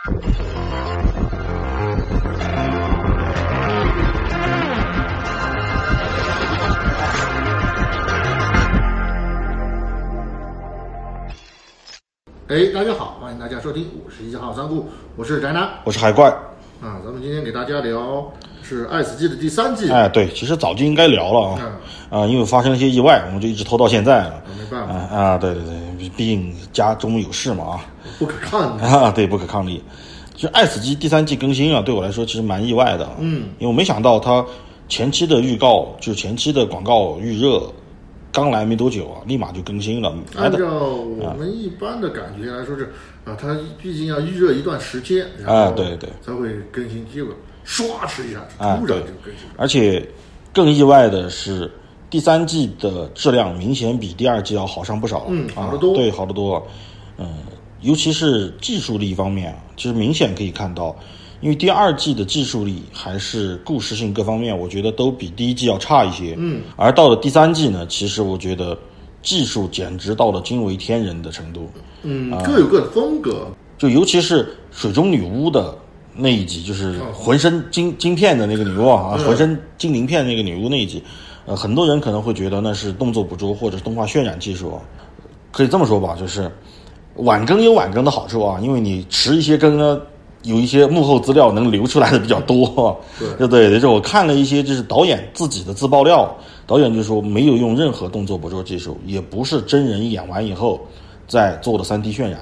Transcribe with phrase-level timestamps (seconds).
[0.00, 0.10] 哎，
[12.72, 16.28] 大家好，欢迎大家收听五十一号三部，我是宅男我是海怪。
[16.80, 17.02] 啊。
[17.04, 24.44] 咱们今天给大家聊是《爱死机》的第三季，哎，对，其实早就应该聊了啊，啊，因为发生了一些意外，我们就一直拖到现在了。
[24.56, 27.86] 没办法，啊啊，对对对，毕毕竟家中有事嘛啊。
[28.18, 28.82] 不可抗力。
[28.82, 29.82] 啊，对，不可抗力。
[30.34, 33.08] 其实《爱死机》第三季更新啊，对我来说其实蛮意外的。
[33.18, 34.44] 嗯，因为我没想到它
[34.88, 37.60] 前期的预告，就是前期的广告预热，
[38.32, 40.14] 刚来没多久啊，立马就更新了。
[40.36, 42.84] 按照我们一般的感觉来说是
[43.24, 47.34] 啊，它毕竟要预热一段时间，啊对对才会更新，结果
[47.66, 49.54] 唰哧一下啊突然就更新了。
[49.56, 50.08] 而且
[50.54, 51.68] 更意外的是，
[52.10, 55.26] 第三季的质量明显比第二季要好上不少。
[55.28, 56.66] 嗯啊好得多对，好得多。
[57.18, 57.28] 嗯，
[57.80, 60.94] 尤其是技术力方面啊，其实明显可以看到，
[61.40, 66.34] 因为第二季的技术力还是故事性各方面，我觉得都比第一季要差一些。
[66.38, 68.78] 嗯，而到了第三季呢，其实我觉得
[69.22, 71.68] 技术简直到了惊为天人的程度。
[72.02, 73.46] 嗯，啊各有各的风格。
[73.76, 75.76] 就尤其是水中女巫的
[76.14, 81.02] 那一集，就是浑身晶晶片的那个女巫啊，嗯浑身金鳞片那个女巫那一集，
[81.48, 84.78] 呃，很多人可能会觉得那是动作捕捉或者是动画渲染技术啊，
[85.50, 86.50] 可以这么说吧，就是
[87.14, 90.00] 晚更有晚更的好处啊，因为你迟一些更呢。
[90.44, 96.32] 有一些幕后资料能流出来的比较多，对 对对，就是我看了一些就是导演自己的自爆料，
[96.64, 100.80] 导演就说没有用任何动作捕捉技术，也不是真人演完以后
[101.26, 102.38] 再做的 3D 渲染，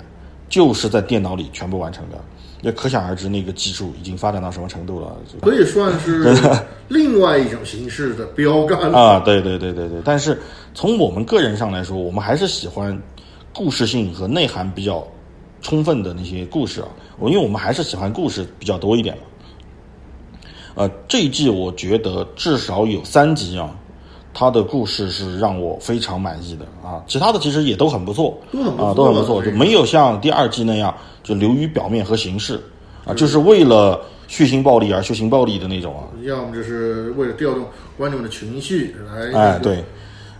[0.50, 2.18] 就是在电脑里全部完成的，
[2.62, 5.16] 也可想而知那个技术已经发展到什么程度了。
[5.42, 6.34] 可以算是
[6.88, 8.98] 另外一种形式的标杆了。
[8.98, 10.40] 啊，对对对对对，但是
[10.74, 13.00] 从我们个人上来说，我们还是喜欢
[13.52, 15.06] 故事性和内涵比较
[15.60, 19.22] 充分的那些故事啊，我因为我们还是喜欢故事比较多一点嘛。
[20.76, 23.74] 呃，这一季我觉得至少有三集啊，
[24.38, 32.60] 它的故事是让我非常满意的啊，其他的其实也都很不错，都很不错啊，都很不错，就没有像第二季那样就流于表面和形式
[33.06, 33.98] 啊，就是为了
[34.28, 37.64] 血腥暴力而血腥暴力的那种啊，要么就是为了调动
[37.96, 39.82] 观众的情绪来，哎，对，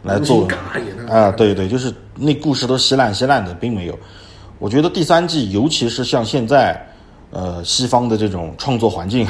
[0.02, 0.56] 来做尬
[0.86, 1.10] 演的。
[1.10, 3.98] 啊，对对，就是那故事都稀烂稀烂的，并没有。
[4.58, 6.78] 我觉得第三季，尤其是像现在，
[7.30, 9.26] 呃，西方的这种创作环境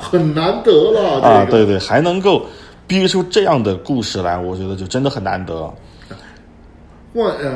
[0.00, 1.20] 很难得了。
[1.20, 1.64] 啊，这个。
[1.64, 2.42] 对对，还能够
[2.90, 5.72] 憋出这样的故事来，我觉得就真的很难得。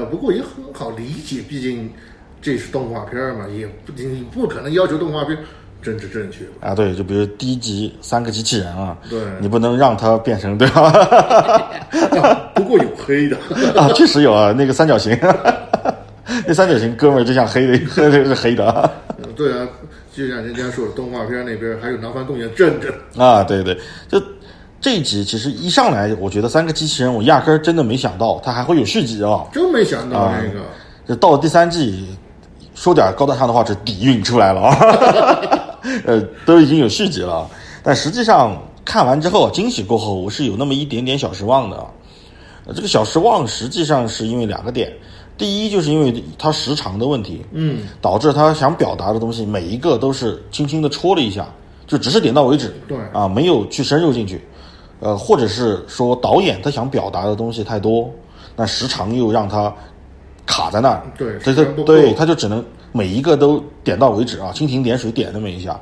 [0.09, 1.91] 不过也很好理解，毕竟
[2.41, 5.37] 这是动画片嘛，也不你不可能要求动画片
[5.83, 6.69] 政治正确吧？
[6.69, 10.83] 啊，对，就比如第一集三个机器人啊，对你不能让它变成对吧？
[12.23, 13.37] 啊 不过有黑的，
[13.77, 15.19] 啊，确实有啊，那个三角形，
[16.47, 18.89] 那三角形哥们儿就像黑的，是黑的啊。
[19.19, 19.67] 嗯对啊，
[20.15, 23.77] 就像人家说的，动画片那边还有南方公园镇着，啊，对对，
[24.09, 24.23] 就
[24.85, 29.43] 这一集其实一上来，我觉得三个机器人，我压根儿真的没想到它还会有续集啊。
[29.51, 30.61] 真没想到那个。
[31.09, 32.07] 就到了第三季，
[32.75, 37.49] 说点高大上的话，是底蕴出来了啊， 呃，都已经有续集了。
[37.83, 41.77] 但实际上看完之后，惊喜过后，我是有那么一点点小失望的。
[42.67, 44.93] 呃这个小失望实际上是因为两个点，
[45.39, 51.49] 第一就是因为它时长的问题，嗯，导致他想表达的东西每一个都是轻轻的戳了一下，
[51.87, 54.43] 就只是点到为止，对啊，没有去深入进去，
[55.01, 58.11] 呃，或者是说导演他想表达的东西太多，
[58.57, 59.75] 那时长又让他
[60.47, 65.79] 卡在那儿，对他他时间不够对他就只能每一个都点到为止啊，蜻蜓点水点那么一下，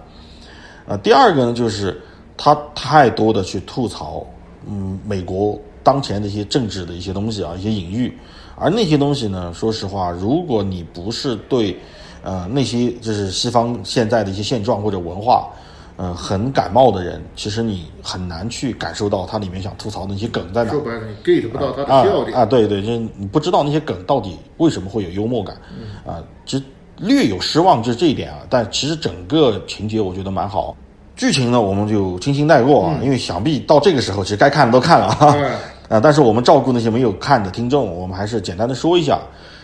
[0.87, 2.01] 呃，第二个呢就是
[2.37, 4.25] 他太多的去吐槽，
[4.67, 8.17] 嗯，美国当前的一些政治的一些东西啊，一些隐喻，
[8.57, 11.77] 而那些东西呢，说实话，如果你不是对，
[12.23, 15.51] 呃，那些就是西方现在的一些现状或者文化，
[15.97, 20.81] 呃，很感冒的人，其实你很难去感受到它里面想吐槽的那些梗在哪说。
[20.81, 22.37] 白了，你 get 不到他的啊笑点。
[22.37, 25.55] 啊，对对，就是你不知道那些梗到底为什么会有幽默感，
[26.07, 26.65] 啊，其实
[26.97, 30.77] 略有失望就是这一点啊，但其实整个情节我觉得蛮好。
[31.15, 35.37] 剧情呢，我们就轻轻带过啊，因为想必到这个时候，其实该看的都看了啊。
[35.37, 39.21] 哎啊，但是我们照顾那些没有看的听众，我们还是简单的说一下。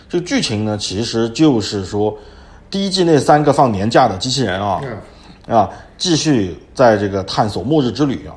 [0.07, 2.15] 这个剧情呢，其实就是说，
[2.69, 4.79] 第一季那三个放年假的机器人啊，
[5.47, 8.33] 嗯啊，继续在这个探索末日之旅啊，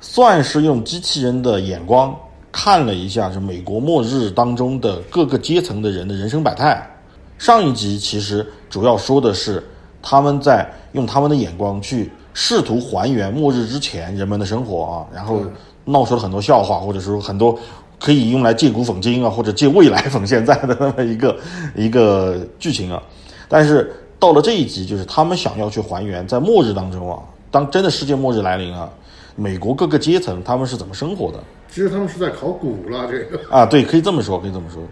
[0.00, 2.16] 算是用机器人的眼光
[2.50, 6.88] 看了一下这美国末日当中的各个阶层的人的人生百态。
[7.36, 9.62] 上一集其实主要说的是
[10.00, 15.42] 他们在用他们的眼光去试图还原末日之前人们的生活啊，然后
[15.84, 17.58] 闹出了很多笑话，或者说很多
[17.98, 21.36] 可以用来借古讽今啊，或者借未来 讽现在的那么一个
[21.74, 23.02] 一个剧情啊。
[23.48, 27.18] 但是到了这一集，就是他们想要去还原在末日当中啊，
[27.50, 28.88] 当真的世界末日来临啊，
[29.36, 31.38] 美国各个阶层他们是怎么生活的
[31.70, 33.64] 其实他们是在考古了，这个啊？
[33.64, 34.82] 对，可以这么说，可以这么说。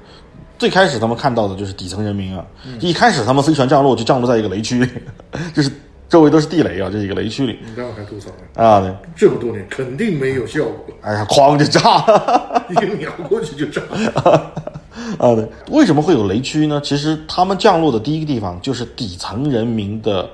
[0.58, 2.44] 最开始他们看到的就是底层人民啊，
[2.80, 4.90] 一开始他们飞船降落就降落在一个雷区里，
[5.52, 5.70] 就是
[6.08, 12.04] 周围都是地雷啊，这一个雷区里你刚刚还吐槽呢，啊，对，这么多年肯定没有效果，哎呀，哐就炸。
[12.70, 13.80] 一个鸟过去就炸。
[14.14, 14.52] 啊，
[15.18, 16.80] 对，为什么会有雷区呢？
[16.82, 20.28] 其实他们降落的第一个地方就是底层人民的，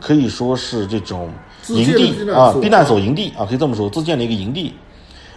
[0.00, 1.28] 可以说是这种
[1.68, 4.74] 营地啊避难所营地啊，可以这么说，自建的一个营地。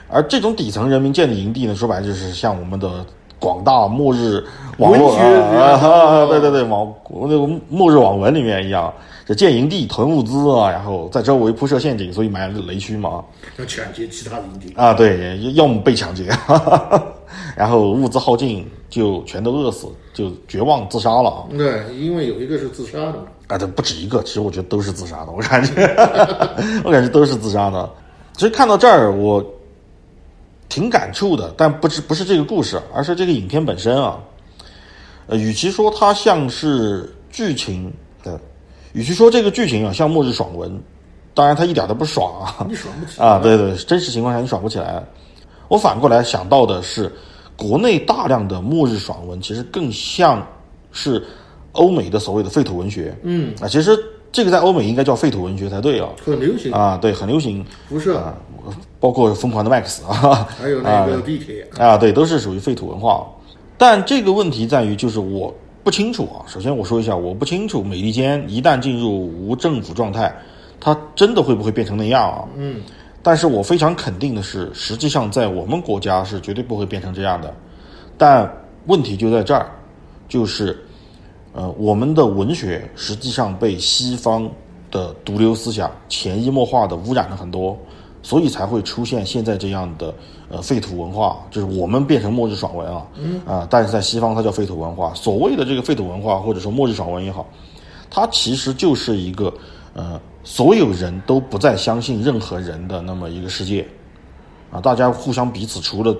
[0.08, 3.06] 而这种底层人民建的营地呢，说白了就是像我们的
[3.40, 4.44] 广大末日
[4.78, 6.94] 网络啊，对对对，网
[7.24, 8.94] 那个末日网文里面一样，
[9.32, 13.24] 就建营地囤物资啊，然后在周围铺设陷阱，所以埋了雷区嘛。
[13.58, 16.30] 要抢劫其他营地，啊，对，要么被抢劫，
[17.56, 21.46] 然后物资耗尽就全都饿死，就绝望自杀了啊！
[21.58, 25.82] 对，因为有一个是自杀的嘛，啊，这不止一个，其实我觉得都是自杀的，我感觉，
[26.84, 27.90] 我感觉都是自杀的。
[28.34, 29.42] 其实看到这儿，我
[30.68, 34.20] 挺感触的，但不是不是这个故事，而是这个影片本身啊。
[35.28, 37.94] 呃，与其说它像是剧情的，
[38.94, 40.82] 与其说这个剧情啊像末日爽文，
[41.34, 42.66] 当然它一点都不爽啊。
[42.68, 45.04] 你爽不起来啊，对对，真实情况下你爽不起来。
[45.68, 47.12] 我反过来想到的是，
[47.56, 50.46] 国内大量的末日爽文，其实更像
[50.92, 51.24] 是
[51.72, 53.18] 欧美的所谓的废土文学。
[53.24, 53.98] 嗯，啊，其实
[54.32, 56.10] 这个在欧美应该叫废土文学才对啊。
[56.26, 58.36] 很流行，啊，对，很流行辐射，啊，
[59.00, 63.26] 包括《疯狂的 Max》啊，还有那个地铁，啊，对，都是属于废土文化。
[63.78, 66.46] 但这个问题在于，就是我不清楚啊。
[66.48, 70.34] 首先我说一下，我不清楚美利坚一旦进入无政府状态，
[70.80, 72.48] 它真的会不会变成那样啊？
[72.56, 72.82] 嗯，
[73.24, 77.54] 但是我非常肯定的是，实际上在我们国家是绝对不会变成这样的。
[78.18, 78.52] 但
[78.88, 79.70] 问题就在这儿，
[80.28, 80.78] 就是，
[81.54, 84.50] 呃，我们的文学实际上被西方
[84.90, 87.78] 的毒瘤思想潜移默化的污染了很多，
[88.24, 90.14] 所以才会出现现在这样的
[90.50, 95.14] 呃废土文化，就是我们变成末日爽文啊，嗯啊、但是在西方它叫废土文化。
[95.14, 97.48] 所谓的这个废土文化或者说末日爽文也好，
[98.10, 99.54] 它其实就是一个
[99.94, 103.88] 呃所有人都不再相信任何人的那么一个世界
[104.72, 106.16] 啊，大家互相彼此除了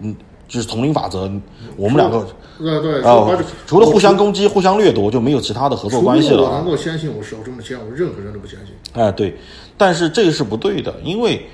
[0.00, 0.14] 嗯
[0.50, 1.30] 就是丛林法则，
[1.76, 2.26] 我们两个
[2.58, 6.64] 对对，啊、说白了除了互相攻击、互相掠夺，就没有其他的合作关系了啊我能。
[6.66, 8.74] 够相信我手中的枪，我任何人都不相信。
[8.94, 9.36] 哎，对，
[9.78, 11.48] 但是这个是不对的，因为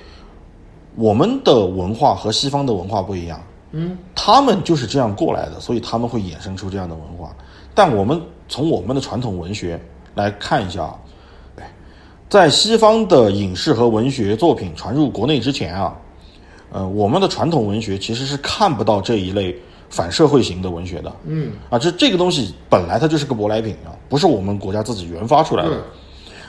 [0.94, 3.38] 我们的文化和西方的文化不一样，
[3.72, 7.36] 嗯，他们就是这样过来的，所以他们会衍生出这样的文化。
[7.74, 9.78] 但我们从我们的传统文学
[10.14, 10.90] 来看一下
[12.28, 15.94] 在西方的影视和文学作品传入国内之前啊，
[16.76, 19.56] 呃，我们的传统文学其实是看不到这一类
[19.88, 21.10] 反社会型的文学的。
[21.24, 25.70] 嗯，啊，这这个东西本来它就是个舶来品啊，不是我们国家自己研发出来的。
[25.70, 25.78] 对，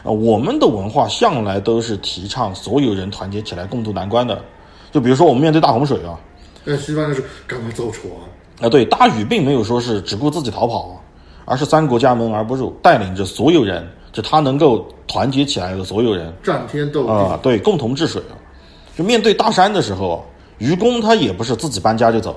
[0.04, 4.44] 啊，我们的文化向来都是提倡所有人团结起来共度难关的。
[4.92, 6.20] 就比如说我们面对大洪水啊，
[6.66, 8.12] 但西方就是赶快造船，
[8.60, 11.02] 啊，对，大禹并没有说是只顾自己逃跑，
[11.46, 18.36] 而是三国家门而不入，带领着所有人，就他能够团结起来的所有人战天斗地，啊，对，共同治水啊。
[18.98, 20.26] 就面对大山的时候，
[20.58, 22.36] 愚公他也不是自己搬家就走，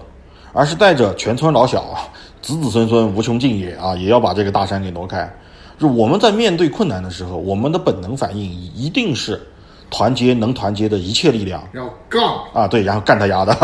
[0.53, 1.99] 而是带着全村老小，
[2.43, 5.33] 子子孙孙无穷尽也啊，也要把这个大山给挪开。
[5.79, 9.41] 就我们在面对困难的时候，我们的本能反应一定是
[9.89, 13.55] 团结能团结的一切力量，然后杠，啊，对，然后干他丫的，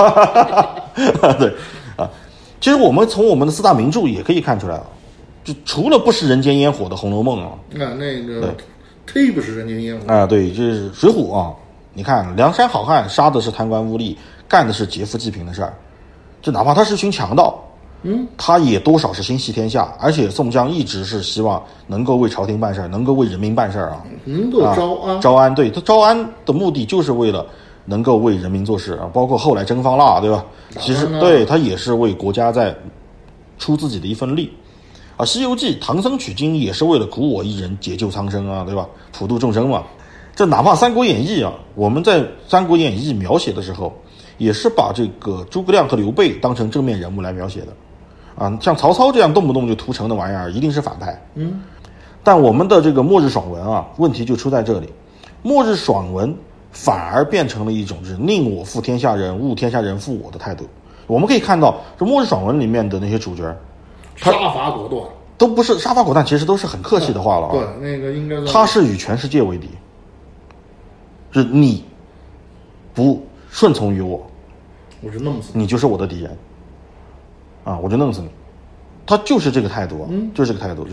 [1.39, 1.53] 对
[1.97, 2.09] 啊。
[2.63, 4.87] 其实我们从我们的四大名著也可以看出来啊，
[5.45, 8.55] 就除了不食人间烟火的《红楼梦》啊，那那个
[9.07, 11.53] 忒不食人间烟火，啊，对，就是《水浒》啊。
[11.97, 14.15] 你看，梁山好汉杀的是贪官污吏，
[14.47, 15.73] 干的是劫富济贫的事儿，
[16.43, 17.59] 就哪怕他是群强盗，
[18.03, 19.91] 嗯，他也多少是心系天下。
[19.99, 24.05] 而且宋江一直是希望能够为朝廷办事儿，能够为人民办事儿啊。
[24.27, 27.47] 能够招安，招安，对他招安的目的就是为了
[27.87, 30.45] 能够为人民做事啊，包括后来征方腊，对吧？
[30.79, 32.77] 其实对他也是为国家在
[33.59, 34.53] 出自己的一份力
[35.17, 35.25] 啊。
[35.27, 38.87] 《西游记》唐僧取经也是为了苦我一人，解救苍生啊，对吧？
[39.13, 39.83] 普度众生嘛。
[40.37, 43.91] 这哪怕《三国演义》啊，我们在《三国演义》描写的时候，
[44.37, 47.69] 也是把这个诸葛亮和刘备当成正面人物来描写的
[48.37, 48.55] 啊。
[48.61, 51.19] 像曹操这样动不动就屠城的玩意儿，一定是反派。
[51.37, 51.63] 嗯，
[52.23, 54.93] 但我们的这个末日爽文啊，问题就出在这里，
[55.43, 56.37] 末日爽文
[56.71, 60.69] 反而变成了一种就是宁我负天下人，勿天下人负我的态度。
[61.07, 63.43] 我们可以看到，这末日爽文里面的那些主角，
[64.17, 65.03] 杀伐果断，
[65.39, 67.53] 都不是杀伐果断，其实都是很客气的话了啊。
[67.53, 69.71] 对，那个应该是他是与全世界为敌，
[71.37, 71.85] 就是你
[72.95, 74.27] 不顺从于我，
[75.03, 76.35] 我就弄死你，你就是我的敌人，
[77.63, 78.31] 啊，我就弄死你。
[79.05, 80.83] 他就是这个态度啊，就是这个态度。
[80.85, 80.93] 就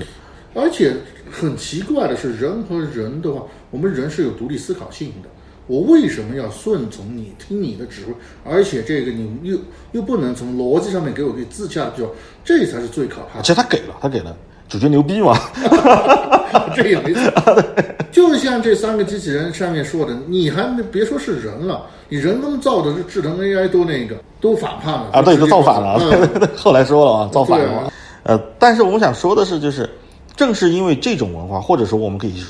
[0.54, 0.98] 而且
[1.32, 5.30] 很奇怪的是，人和人的话，我们人是有独立思考性的。
[5.66, 8.14] 我为什么要顺从你，听你的指挥？
[8.44, 9.58] 而且这个你又
[9.94, 12.06] 又不能从逻辑上面给我个自洽的标，
[12.44, 13.44] 这才是最可怕的。
[13.44, 14.36] 其实他给了，他给了，
[14.68, 15.40] 主角牛逼嘛。
[16.76, 17.64] 这也没错，
[18.12, 25.98] 就像这三个机器人上面说的，你还别说是人了，你人工造的这智能 AI 都那个都反叛了啊，对，都造反了。
[26.02, 27.92] 嗯后来说了啊，造反了啊。
[28.24, 29.90] 呃，但是我们想说的是，就是
[30.36, 32.44] 正是因为这种文化，或者说我们可以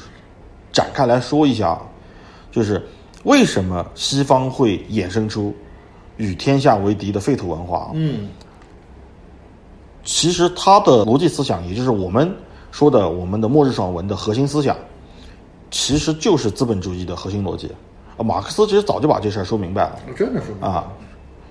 [0.71, 1.81] 展开来说一下啊，
[2.51, 2.81] 就是
[3.23, 5.55] 为什么西方会衍生出
[6.17, 7.89] 与天下为敌的废土文化啊？
[7.93, 8.27] 嗯，
[10.03, 12.31] 其实它的逻辑思想，也就是我们
[12.73, 14.75] 说的我们的末日爽文的核心思想，
[15.69, 17.71] 其实就是资本主义的核心逻辑。
[18.17, 19.99] 啊，马克思其实早就把这事儿说明白了。
[20.17, 20.91] 真的是啊，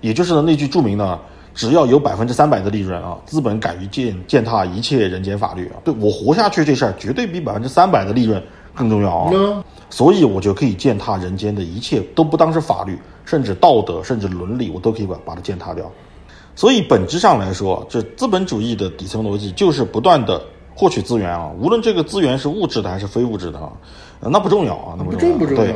[0.01, 1.17] 也就是那句著名的
[1.55, 8.43] “只要有百分之三百的利润啊，资本敢于践践踏一切人间法律啊”，对我活下去这事儿绝对比百分之三百的利润
[8.75, 9.31] 更重要啊。
[9.31, 15.89] 呢，所以我就可以践踏人间的一切，都不当是法律，甚至道德，甚至伦理，我都可以把把它践踏掉。
[16.57, 20.43] 所以本质上来说，这资本主义的底层逻辑就是不断的
[20.75, 23.73] 获取资源啊，无论这个资源是物质的还是非物质的啊，
[24.21, 25.75] 呃那不重要啊，那不重要，不重要对。。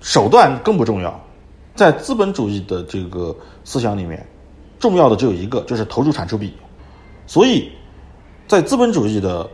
[0.00, 1.18] 手段更不重要，
[1.74, 4.26] 在资本主义的这个思想里面，
[4.78, 6.54] 重要的只有一个，就是投入产出比。
[7.26, 7.72] 所以，
[8.46, 9.48] 在资本主义的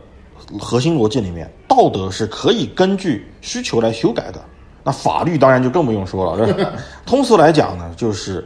[0.59, 4.43] 核心逻辑里面，道德是可以根据需求来修改的。
[4.83, 6.53] 那法律当然就更不用说了。
[7.05, 8.45] 通俗来讲呢，就是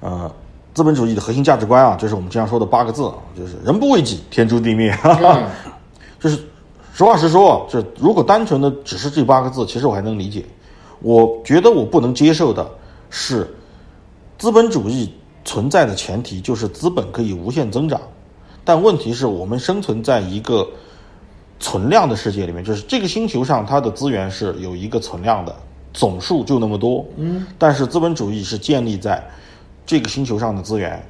[0.00, 0.30] 呃，
[0.78, 4.96] 资本主义的核心价值观啊，就是我们经常说的八个字啊，就是“人不为己，天诛地灭”。
[5.02, 5.44] 嗯
[6.20, 6.38] 就是
[6.94, 10.46] 实话实说，这如果单纯的只是这八个字，其实我还能理解。
[11.00, 12.64] 我觉得我不能接受的
[13.10, 13.52] 是，
[14.38, 15.12] 资本主义
[15.44, 18.00] 存在的前提就是资本可以无限增长，
[18.62, 20.64] 但问题是我们生存在一个
[21.58, 25.52] 存量的世界里面，就是这个星球上它的资源是有一个存量的，
[25.92, 27.04] 总数就那么多。
[27.16, 29.20] 嗯，但是资本主义是建立在
[29.88, 31.02] 这个星球上的资源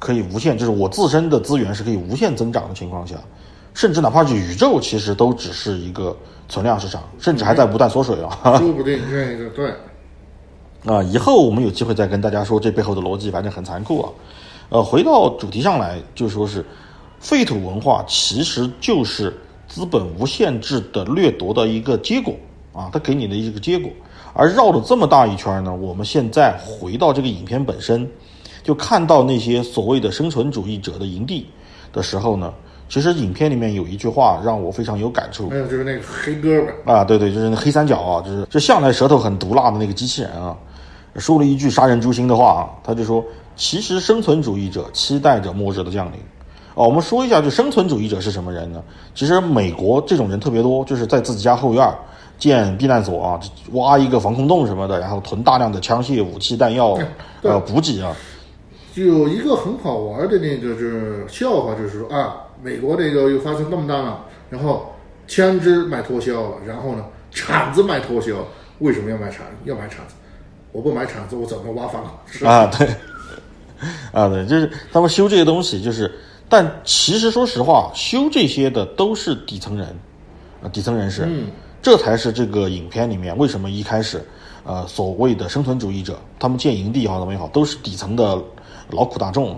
[0.00, 3.14] 可以无限，就是我自身的资源是可以无限增长的情况下，
[3.72, 6.14] 甚至哪怕是宇宙，其实都只是一个
[6.48, 8.36] 存量市场，甚至还在不断缩水啊。
[8.58, 9.72] 说不定这个对，
[10.92, 14.10] 啊，以后我们有机会再跟大家说这背后的逻辑，反正很残酷啊。
[14.70, 16.66] 呃，回到主题上来，就说是
[17.20, 19.32] 废土文化其实就是
[19.68, 22.34] 资本无限制的掠夺的一个结果
[22.72, 23.88] 啊，它给你的一个结果。
[24.36, 28.06] 而绕了这么大一圈呢，我们现在回到这个影片本身，
[28.62, 31.46] 就看到那些所谓的生存主义者的营地
[31.90, 32.52] 的时候呢，
[32.86, 40.54] 其实影片里面有一句话让我非常有感触还有就是那个黑哥们，啊，对对，就是那黑三角啊，就是就向来舌头很毒辣的那个机器人啊，
[41.16, 43.24] 说了一句杀人诛心的话啊，他就说，
[43.56, 46.18] 其实生存主义者期待着末日的降临。
[46.76, 48.82] 哦，我们说一下，就生存主义者是什么人呢？
[49.14, 51.96] 其实美国这种人特别多，就是在自己家后院儿
[52.38, 53.40] 建避难所啊，
[53.72, 56.96] 挖一个防空洞什么的，然后囤大量的枪械、武器、弹药，
[57.40, 58.14] 对呃，补给啊。
[58.94, 64.94] 有一个很好玩的那个就是笑话，就是说啊，美国这个又发生那么大了，然后
[65.26, 68.32] 枪支卖脱销了，然后呢铲子卖脱销，
[68.80, 69.46] 为什么要卖铲？
[69.64, 70.14] 要买铲子？
[70.72, 72.86] 我不买铲子，我怎么挖防空是啊，对，
[74.12, 76.10] 啊，对，就是他们修这些东西，就是，
[76.48, 79.88] 但其实说实话，修这些的都是底层人，
[80.62, 81.46] 啊，底层人士，嗯，
[81.82, 84.24] 这才是这个影片里面为什么一开始，
[84.64, 88.40] 呃，所谓的生存主义者，他们建营地也好怎么也好，都是底层的
[88.90, 89.56] 劳苦大众，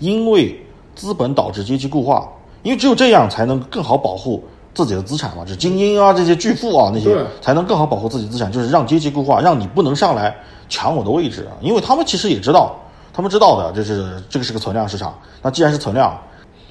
[0.00, 0.58] 因为
[0.94, 2.28] 资本导致阶级固化，
[2.62, 4.42] 因为只有这样才能更好保护。
[4.74, 10.34] 自己的资产嘛，就是精英啊，这些巨富啊，那些才能更好保护自己资产，就是让阶级固化，让你不能上来
[10.70, 12.74] 抢我的位置啊，因为他们其实也知道，
[13.12, 15.18] 他们知道的，这是这个是个存量市场。
[15.42, 16.18] 那既然是存量，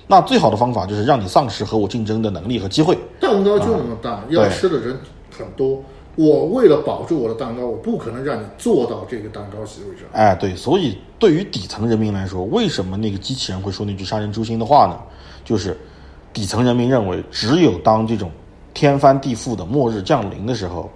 [0.07, 2.97] 那最好的方法就是让你丧失和我竞争的能力和机会。
[3.19, 4.97] 蛋糕就那么大，要吃的人
[5.37, 5.81] 很多。
[6.15, 10.05] 我为了保住我的蛋糕，我不可能让你坐到这个蛋糕席位上。
[10.11, 14.99] 哎，对，所以对于底层人民来说，为什么那个机器人会说那句杀人诛心的话呢？
[15.45, 15.77] 就是
[16.33, 18.29] 底层人民认为，只有当这种
[18.73, 20.91] 天翻地覆的末日降临的时候，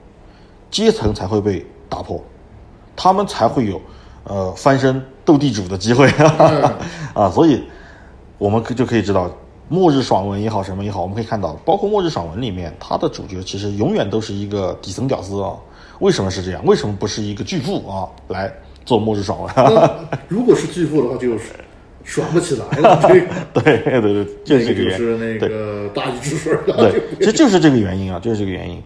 [0.69, 2.21] 阶层才会被打破，
[2.95, 3.81] 他们才会有
[4.25, 6.07] 呃翻身斗地主的机会
[7.13, 7.29] 啊！
[7.29, 7.63] 所以
[8.37, 9.29] 我们可就可以知道，
[9.67, 15.53] 末日爽文也好，什么也好，我们可以看到，包括末日爽文里面，它的主角其实永远都是一个底层屌丝啊。
[15.99, 16.63] 为什么是这样？
[16.65, 18.53] 为什么不是一个巨富啊来
[18.85, 19.51] 做末日爽文？
[20.27, 21.45] 如果是巨富的话，就是
[22.03, 22.99] 爽不起来了。
[23.07, 26.91] 这个对对对，就这个就是这个就是那个大禹治水了。
[26.91, 28.83] 对，其实就是这个原因啊，就是这个原因，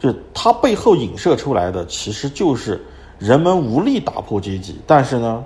[0.00, 2.82] 就是它背后影射出来的，其实就是
[3.18, 5.44] 人们无力打破阶级，但是呢，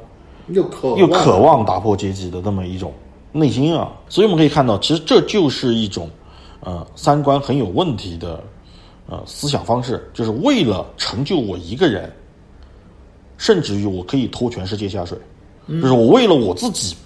[0.53, 2.93] 又渴又渴望打破阶级的那么一种
[3.33, 3.93] 内心啊。
[4.09, 6.09] 所以我们可以看到，其实这就是一种
[6.61, 8.43] 呃三观很有问题的
[9.09, 12.13] 呃思想方式，就是为了成就我一个人，
[13.37, 15.19] 甚至于我可以拖全世界下水，
[15.69, 16.97] 就是我为了我自己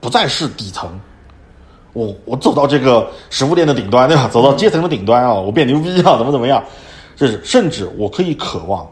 [0.00, 0.98] 不再是底层，
[1.92, 4.28] 我我走到这个食物链的顶端，对吧？
[4.28, 6.62] 走到阶层的顶端啊，我变牛逼啊，怎么怎么样？
[7.16, 8.86] 就是甚至我可以渴望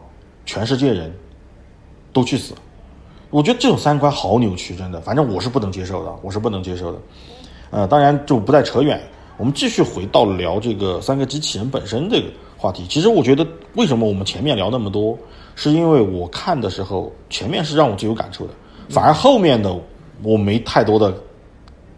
[0.47, 1.13] 全世界人
[2.11, 2.55] 都去死。
[3.35, 6.97] 我觉得这种三观好扭曲，真的，反正我是不能接受的，我是不能接受的。
[7.69, 8.97] 呃，当然就不再扯远，
[9.35, 12.85] 我们继续回到聊这个三个机器人本身这个话题。
[12.87, 15.17] 其实我觉得，为什么我们前面聊那么多，
[15.53, 18.53] 是因为我看的时候前面是让我最有感触的，
[18.87, 19.77] 反而后面的
[20.23, 21.13] 我没太多的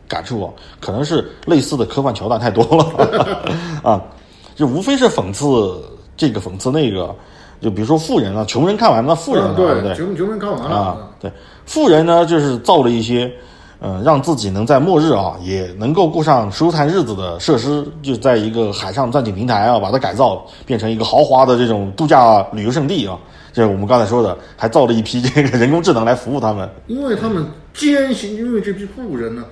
[0.07, 3.51] 感触啊，可能是类似的科幻桥段太多了
[3.91, 4.03] 啊，
[4.55, 5.79] 就无非是讽刺
[6.15, 7.15] 这个讽刺那个。
[7.59, 9.95] 就比如说富人啊，穷人看完了，富人对不对？
[9.95, 11.31] 穷穷人看完了啊，对，
[11.65, 13.31] 富人呢就是造了一些，
[13.79, 23.17] 呃，让自己能在末日啊也能够过上舒坦日子的设施，就在一个海上钻井平台啊，把它改造变成一个豪华的这种度假旅游胜地啊。
[23.53, 26.69] 就是我们刚才说的，还造了一批这个人工智能来服务他们。
[26.85, 29.43] 因为他们坚信，因为这批富人呢，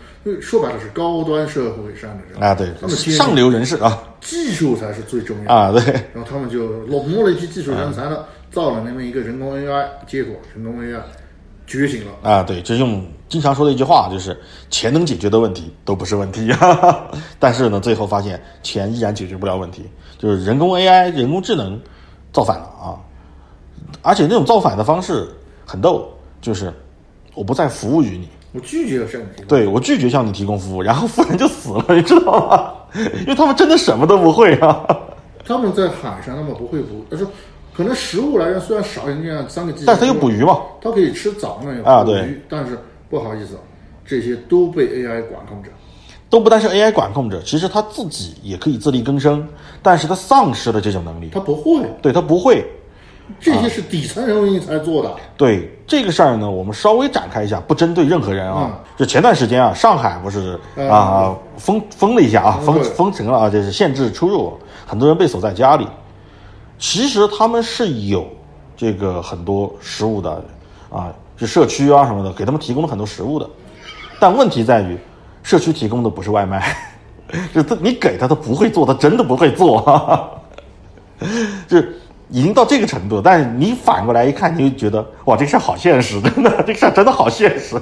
[0.41, 5.53] 说白了是高端社会上的人啊，对，他们上流人士啊技术才是最重要的。
[5.53, 11.00] 啊，对，然后他们就笼络了一批技术人才呢，造了那么一个人工 AI，结果人工 AI
[11.67, 12.12] 觉醒了。
[12.29, 14.36] 啊，对，就用经常说的一句话就是
[14.70, 17.08] 钱能解决的问题都不是问题，哈哈。
[17.38, 19.84] 但是呢，最后发现钱依然解决不了问题，
[20.17, 21.79] 就是人工 AI 人工智能
[22.34, 22.98] 造反了啊！
[24.01, 25.27] 而且那种造反的方式
[25.65, 26.74] 很逗，就是
[27.36, 29.47] 我不再服务于你，我拒绝了向你提供。
[29.47, 32.74] 对我拒绝向你提供服务， 然后富人就死了， 你知道吗？
[33.21, 34.85] 因为他们真的什么都不会啊。
[35.45, 37.27] 他们在海上，他们不会捕，他说
[37.75, 43.59] 可能食物来源虽然少，人家三个鸡，但是他有捕鱼嘛，他可以吃藻呢，有啊对但是不好意思，
[44.05, 45.69] 这些都被 AI 管控着。
[46.27, 49.47] 都不单是 AI 管控着，其实他自己也可以自力更生，
[49.83, 52.65] 但是他丧失了这种能力，他不会，对他不会。
[53.39, 55.13] 这些是底层人民才做的。
[55.35, 58.79] 对这个事儿呢，我们稍微展开一下，不针对任何人啊。
[58.97, 65.88] 就前段时间啊，上海不是嗯啊封封了一下啊，封对封城了啊，就是限制出入，很多人被锁在家里。
[66.77, 68.27] 其实他们是有
[68.77, 70.43] 这个很多食物的
[70.89, 73.49] 啊，就社区啊什么的，给他们提供了很多食物的。
[74.19, 74.97] 但问题在于，
[75.43, 76.75] 社区提供的不是外卖，
[77.53, 79.79] 就他你给他，他不会做，他真的不会做。
[79.81, 80.31] 哈 哈
[81.67, 81.97] 就是
[82.29, 87.79] 已经到这个程度，但是你反过来一看，你就觉得哇，这个事好现实，真的， 这个事真的好现实。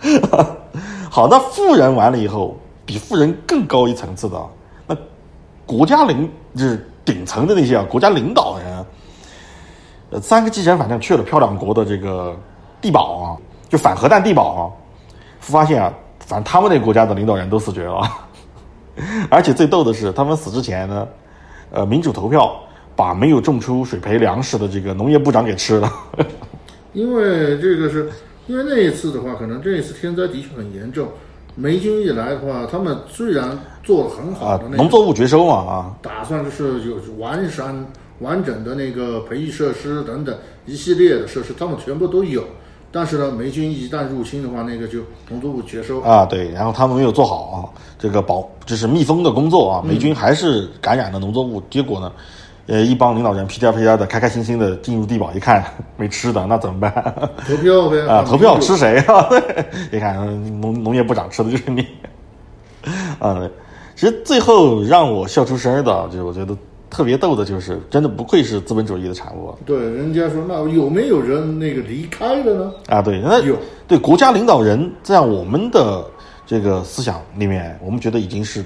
[1.10, 4.40] 好，那富人完了以后，比富人更高一层次的，
[4.86, 4.96] 那
[5.64, 8.84] 国家领就是顶层的那些啊，国家领导人，
[10.10, 12.36] 呃，三个机器人反正去了漂亮国的这个
[12.80, 13.36] 地堡啊，
[13.68, 14.62] 就反核弹地堡啊，
[15.40, 15.92] 发现啊，
[16.26, 18.02] 反正他们那国家的领导人都死绝了，
[19.30, 21.08] 而且最逗的是，他们死之前呢，
[21.70, 22.54] 呃，民主投票
[22.94, 25.92] 把没有种出水培粮食的这个农业部长给吃了。
[26.92, 28.10] 因为这个是，
[28.46, 31.08] 因为那一次的话，可能这一次天灾的确很严重。
[31.54, 37.86] 霉菌一来的话，他们虽然做的很好啊的，那个农作物绝收嘛啊，打算就是有完善
[38.20, 42.42] 完整的那个培育设施等等一系列的设施，他们全部都有。
[42.94, 45.00] 但是呢，霉菌一旦入侵的话，那个就
[45.30, 46.00] 农作物绝收。
[46.02, 47.56] 啊，对，然后他们没有做好啊，
[47.98, 52.12] 这个保就是密封的工作啊，霉菌还是感染了农作物，结果呢，
[52.66, 55.64] 呃，一帮领导人屁颠屁颠的，开开心心的进入地堡，一看
[55.96, 56.92] 没吃的，那怎么办？
[57.46, 59.26] 投票呗啊，投票吃谁啊？
[59.30, 60.16] 对，你看
[60.60, 61.84] 农农业部长吃的就是你，
[63.18, 63.42] 啊，
[63.96, 66.56] 其实最后让我笑出声儿的，就是我觉得
[66.88, 69.54] 特别逗的，就是真的不愧是资本主义的产物啊。
[69.66, 72.72] 对，人家说那有没有人那个离开了呢？
[72.88, 73.56] 啊，对，那有
[73.88, 76.04] 对国家领导人在我们的
[76.46, 78.64] 这个思想里面，我们觉得已经是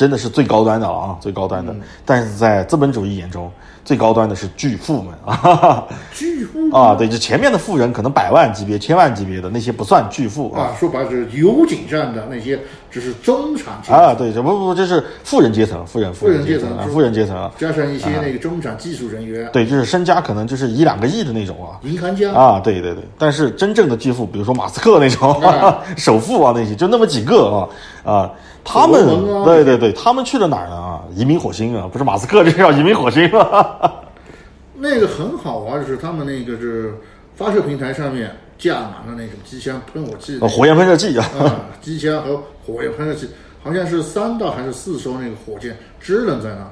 [0.00, 1.76] 真的是最高端的了啊，最高端的。
[2.06, 3.52] 但是在资本主义眼中，
[3.84, 5.36] 最高端的是巨富们啊。
[5.36, 10.72] 哈 哈巨富啊，对，就前面的富人可能百万级别、千万级别的那些不算巨富啊。
[10.72, 12.58] 啊，说白了是油井站的那些
[12.90, 13.94] 只是中产阶层。
[13.94, 25.78] 啊，对，这不不，这是富人阶层，富人富人阶层啊，富人阶层啊，加上一些那个中产技术人员、对，就是身家可能就是一两个亿的那种啊，银行家，啊，对对对，但是真正的巨富，比如说马斯克那种、啊。
[25.98, 27.68] 首富啊，那些就那么几个啊。
[28.02, 28.30] 啊，
[28.64, 30.74] 他们对对对，他们去了哪儿呢？
[30.74, 33.92] 啊，移民火星啊，不是马斯克这是要移民火星啊。
[34.76, 36.94] 那个很好玩，就是他们那个是
[37.34, 43.28] 发射平台上面架满了那种机枪喷火器的呃火焰喷射器啊，啊，机枪和火焰喷射器，
[43.62, 46.70] 好像是三到还是四艘那个火箭支棱在那，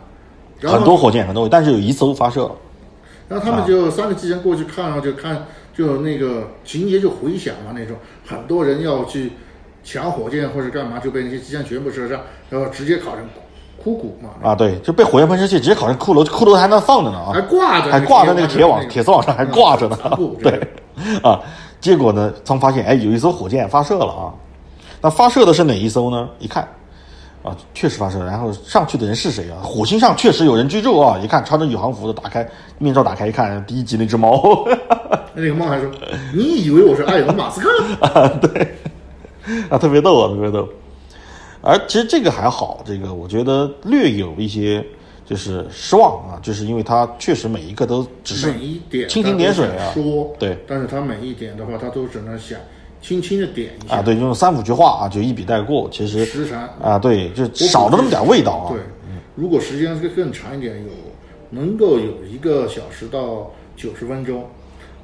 [0.60, 2.52] 然后很多火箭很多，但是有一艘发射了。
[3.28, 5.44] 然后他们就三个机器人过去看，然后就看
[5.76, 7.94] 就那个情节就回响嘛那种，
[8.26, 9.32] 很多人要去
[9.90, 12.20] 抢火箭或者干嘛，就被那些机枪全部射伤，
[12.50, 13.24] 然后直接烤成
[13.82, 19.96] 枯骨嘛，啊，对，就被火焰喷射器直接烤成骷髅，骷髅还能放着呢啊，还挂着还挂在那个铁网、铁丝网上，还挂着呢
[20.42, 20.60] 对，
[21.22, 21.40] 啊，
[21.80, 24.34] 结果呢，他们发现，哎，有一艘火箭发射了啊。
[25.00, 26.28] 那发射的是哪一艘呢？
[26.40, 26.66] 一看，
[27.44, 28.26] 啊，确实发射了。
[28.26, 29.62] 然后上去的人是谁啊？
[29.64, 31.16] 火星上确实有人居住啊！
[31.22, 32.46] 一看穿着宇航服的，打开
[32.78, 34.66] 面罩，打开一看，第一集那只猫。
[35.34, 35.88] 那个猫还说
[36.34, 37.68] ：“你以为我是埃隆·马斯克？
[38.04, 38.76] 啊，对，
[39.70, 40.68] 啊，特别逗啊，特别逗。
[41.60, 44.84] 而其实这个还好，这个我觉得略有一些
[45.26, 52.58] 就是失望啊，就是因为它确实每一个都只是每一点蜻蜓点水啊说对，但是它每一点的话，它都只能想
[53.02, 58.70] 轻轻的点一下啊，对，用三五句话啊就一笔带过，其实时长啊，对，就少了那么点味道啊。
[58.72, 58.80] 对，
[59.34, 60.90] 如果时间更更长一点，有
[61.50, 64.44] 能够有一个小时到九十分钟，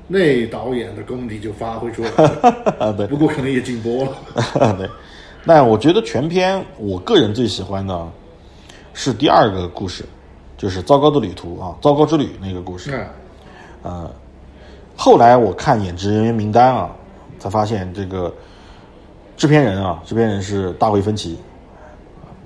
[0.06, 2.76] 那导演的功底就发挥出来了。
[2.78, 4.74] 啊， 对，不过可能也禁播了。
[4.76, 4.88] 对。
[5.44, 8.08] 那我觉得全片我个人最喜欢的
[8.92, 10.04] 是第二个故事，
[10.56, 13.06] 就是《糟糕的旅途》啊，《糟糕之旅》那个故事。
[13.82, 14.10] 嗯，
[14.96, 16.90] 后来我看演职人员名单啊，
[17.38, 18.32] 才发现这个
[19.36, 21.38] 制片人啊，制片人是大卫芬奇，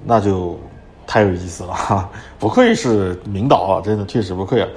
[0.04, 0.58] 那就
[1.06, 2.10] 太有意思了哈！
[2.38, 4.68] 不愧是名导啊，真的确实不愧啊。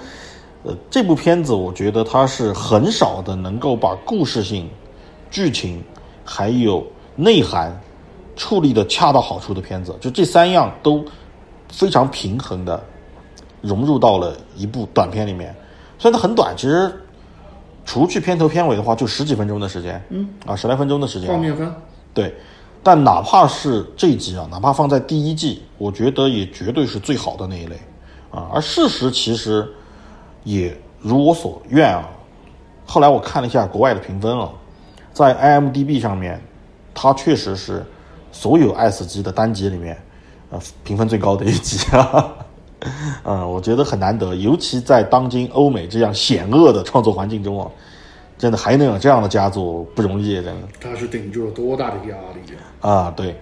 [0.64, 4.70] 呃，这部片子我觉得它是很少的能够把故事性、
[5.30, 5.84] 剧情
[6.24, 7.76] 还有内涵
[8.36, 11.04] 处理的恰到好处的片子，就这三样都
[11.70, 12.84] 非常平衡的
[13.62, 15.56] 融入到了一部短片里面。
[15.98, 16.92] 虽然它很短，其实
[17.86, 21.30] 除去片头片尾的话，就十几分钟的时间，嗯，啊，十来分钟的时间，
[22.14, 22.34] 对。
[22.84, 27.76] 但哪怕是这一集啊，哪怕放在第一季，我觉得也绝对是最好的那一类
[28.32, 28.50] 啊。
[28.52, 29.72] 而事实其实
[30.44, 32.10] 也如我所愿啊。
[32.86, 34.50] 后来我看了一下国外的评分啊，
[35.14, 36.42] 在 IMDB 上面，
[36.94, 37.86] 它确实是
[38.32, 39.98] 所有 S 级的单集里面，
[40.50, 42.34] 呃，评分最高的一集啊。
[43.24, 47.70] 嗯，我觉得很难得，尤其在当今欧美这样险恶的创作环境中啊，
[48.40, 50.68] 真的还能有这样的佳作不容易，真的。
[50.80, 52.90] 他是顶住了多大的压力啊！
[52.90, 53.40] 啊，对，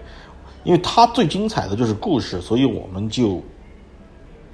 [0.62, 3.42] 因为他最精彩的就是故事，所以我们就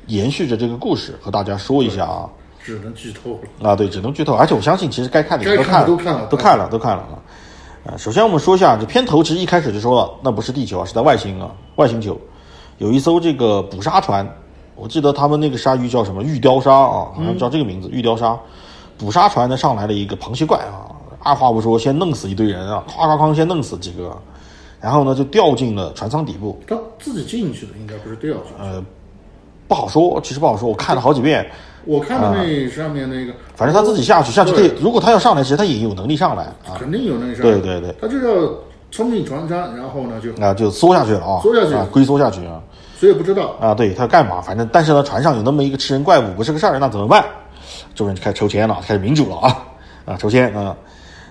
[0.06, 2.28] 延续着这个故事和大家说一下啊。
[2.62, 3.70] 只能剧透了。
[3.70, 7.14] 啊，对，只能剧透，而且我相信其实该看的也该看看的都看了都看了，都看了啊。
[7.84, 12.20] 呃，首先我们说一下，这片头其实一开始就说了，那不是地球啊，是在外星啊，外星球
[12.78, 14.28] 有一艘这个捕鲨船，
[14.74, 18.36] 我记得他们那个鲨鱼叫什么玉雕鲨啊，好像叫这个名字，玉雕鲨。
[18.98, 20.90] 捕鲨船呢上来了一个螃蟹怪啊，
[21.22, 24.16] 二话不说先弄死一堆人啊，哐哐哐先弄死几个，
[24.80, 28.54] 然后呢就掉进了船舱底部，他自己进去的，应该不是掉进去。
[28.58, 28.82] 呃，
[29.68, 31.44] 不好说，其实不好说，我看了好几遍，
[31.84, 37.60] 我看的那上面那个，反正他自己下去，下去可以对，如果他要上来，其实他也有能力上来啊，肯定有那个上面。
[37.60, 38.52] 对对对他就要
[38.90, 42.60] 冲进船舱，然后呢就啊就缩下去了啊，缩下去啊，龟缩下去啊。
[42.98, 43.54] 谁也不知道。
[43.60, 44.40] 啊，对他要干嘛？
[44.40, 47.24] 反正但是呢，船上有那么一个吃人怪物，不是个事儿，那怎么办？
[47.94, 49.56] 众人就开始抽签了，开始民主了啊
[50.06, 50.74] 啊，抽签啊！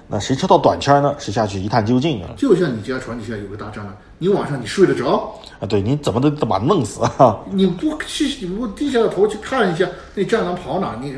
[0.07, 1.15] 那谁抽到短签呢？
[1.17, 2.29] 谁下去一探究竟啊？
[2.37, 5.33] 就像你家床底下有个大蟑螂，你晚上你睡得着？
[5.59, 7.39] 啊，对，你怎么都得把它弄死啊！
[7.51, 10.95] 你不去，你不低下头去看一下那蟑螂跑哪？
[11.01, 11.15] 你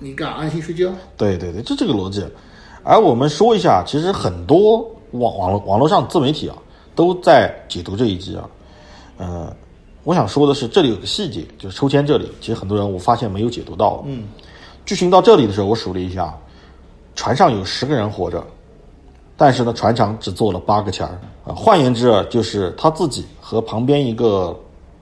[0.00, 0.90] 你敢安心睡觉？
[1.16, 2.24] 对对对，就这个逻辑。
[2.82, 4.78] 而我们说一下，其实很多
[5.12, 6.56] 网网络网络上自媒体啊
[6.94, 8.48] 都在解读这一集啊。
[9.16, 9.56] 呃，
[10.02, 14.02] 我想说的是，这里有个细节，就是抽签这里，其实很多人我发现没有解读到。
[14.06, 14.24] 嗯，
[14.84, 16.36] 剧情到这里的时候，我数了一下，
[17.14, 18.42] 船上有十个人活着，
[19.36, 21.54] 但是呢，船长只做了八个签儿啊。
[21.54, 24.56] 换言之啊，就是他自己和旁边一个，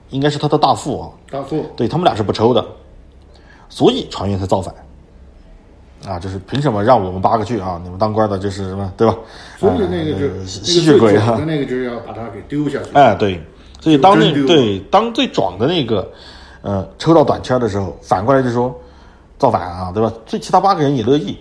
[0.09, 2.65] 应该是他的大副啊，大副，对他们俩是不抽的，
[3.69, 4.73] 所以船员才造反。
[6.05, 7.79] 啊，就是凭什么让我们八个去啊？
[7.81, 9.15] 你们当官的就是什么，对吧？
[9.57, 12.89] 所以那个就吸血鬼啊最爽的，那个就是要把他给丢下去。
[12.91, 13.41] 哎，对，
[13.79, 16.05] 所以当那对当最壮的那个，
[16.61, 18.77] 呃，抽到短签的时候，反过来就说
[19.39, 20.11] 造反啊，对吧？
[20.27, 21.37] 所以其他八个人也乐意，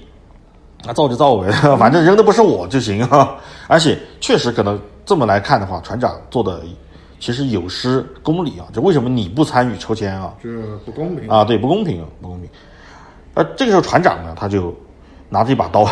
[0.86, 3.36] 啊，造就造呗， 反正扔的不是我就行啊。
[3.68, 6.62] 而且确实可能这么来看的话，船长做的
[7.20, 8.66] 其实有失公理啊。
[8.72, 10.34] 就为什么你不参与抽签啊？
[10.42, 10.48] 这
[10.84, 11.28] 不公平！
[11.28, 12.50] 啊，对，不公平，不公平。
[13.34, 14.74] 而这个时候船长呢，他就
[15.28, 15.86] 拿着一把刀，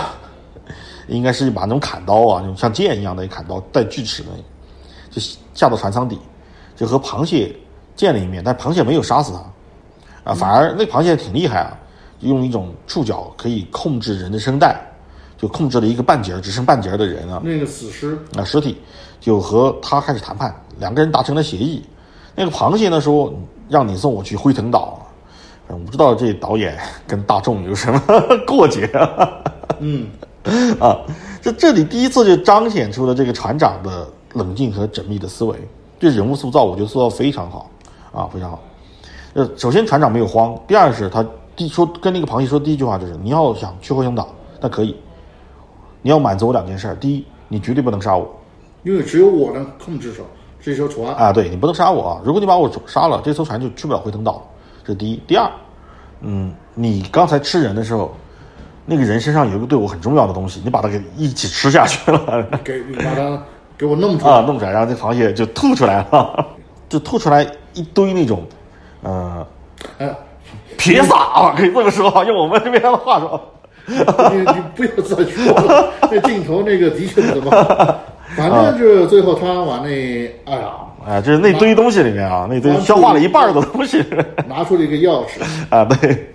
[1.09, 4.29] 应该是一把那种砍刀啊，那种像剑一样的砍刀，带锯齿的，
[5.11, 5.22] 就
[5.55, 6.18] 下到船舱底，
[6.76, 7.55] 就和螃蟹
[7.94, 9.33] 见了一面，但螃蟹没有杀死
[10.24, 11.79] 他，啊，反而那螃蟹挺厉害啊，
[12.20, 14.80] 用一种触角可以控制人的声带，
[15.37, 18.78] 就控制了一个半截儿只剩半截儿的人啊，那个死尸啊，尸体
[19.20, 21.83] 就和他开始谈判，两个人达成了协议。
[22.35, 23.33] 那个螃蟹呢说，
[23.68, 24.98] 让你送我去灰腾岛。
[25.66, 28.02] 我不知道这导演跟大众有什么
[28.44, 29.30] 过节啊？
[29.78, 30.09] 嗯，
[30.80, 30.98] 啊，
[31.40, 35.56] 这这里第一次就彰显出了这个船长的冷静和缜密的思维，
[35.98, 37.70] 对人物塑造我觉得塑造非常好
[38.12, 38.61] 啊，非常好。
[39.35, 41.24] 呃，首先船长没有慌，第二是他
[41.57, 44.29] 第说跟那个螃蟹说第一句话就是你要想去灰熊岛，
[44.61, 44.97] 那可以，
[46.03, 48.29] 你要满足我两件事儿，第一，你绝对不能杀我
[48.83, 50.25] 因为只有我能控制手
[50.61, 51.15] 这艘船。
[51.15, 54.43] 啊，对你不能杀我啊，如果你把我杀了，这艘船就去不了灰熊岛了，
[54.85, 55.23] 这是第一。
[55.27, 55.51] 第二，
[56.21, 58.15] 嗯，你刚才吃人的时候，
[58.87, 62.43] 那个人身上有一个对我很重要的东西，你把它给一起吃下去了。
[62.65, 63.43] 给你把它
[63.77, 64.35] 给我弄出来。
[64.35, 66.47] 啊，弄出来，然后这螃蟹就吐出来了，
[66.89, 68.43] 就吐出来一堆那种，
[69.03, 69.47] 呃，
[69.99, 70.15] 哎，
[70.81, 73.40] 撇撒啊，可以这么说，用我们这边的话说，
[73.87, 77.97] 你你不要再说了，那镜头那个的确不怎么好。
[78.37, 79.88] 反正就是最后他往那，
[80.45, 80.71] 哎呀，
[81.05, 84.05] 哎，就是那堆东西里面啊，那堆消化了一半的东西
[84.49, 86.33] 拿出了一个钥匙， 啊，对，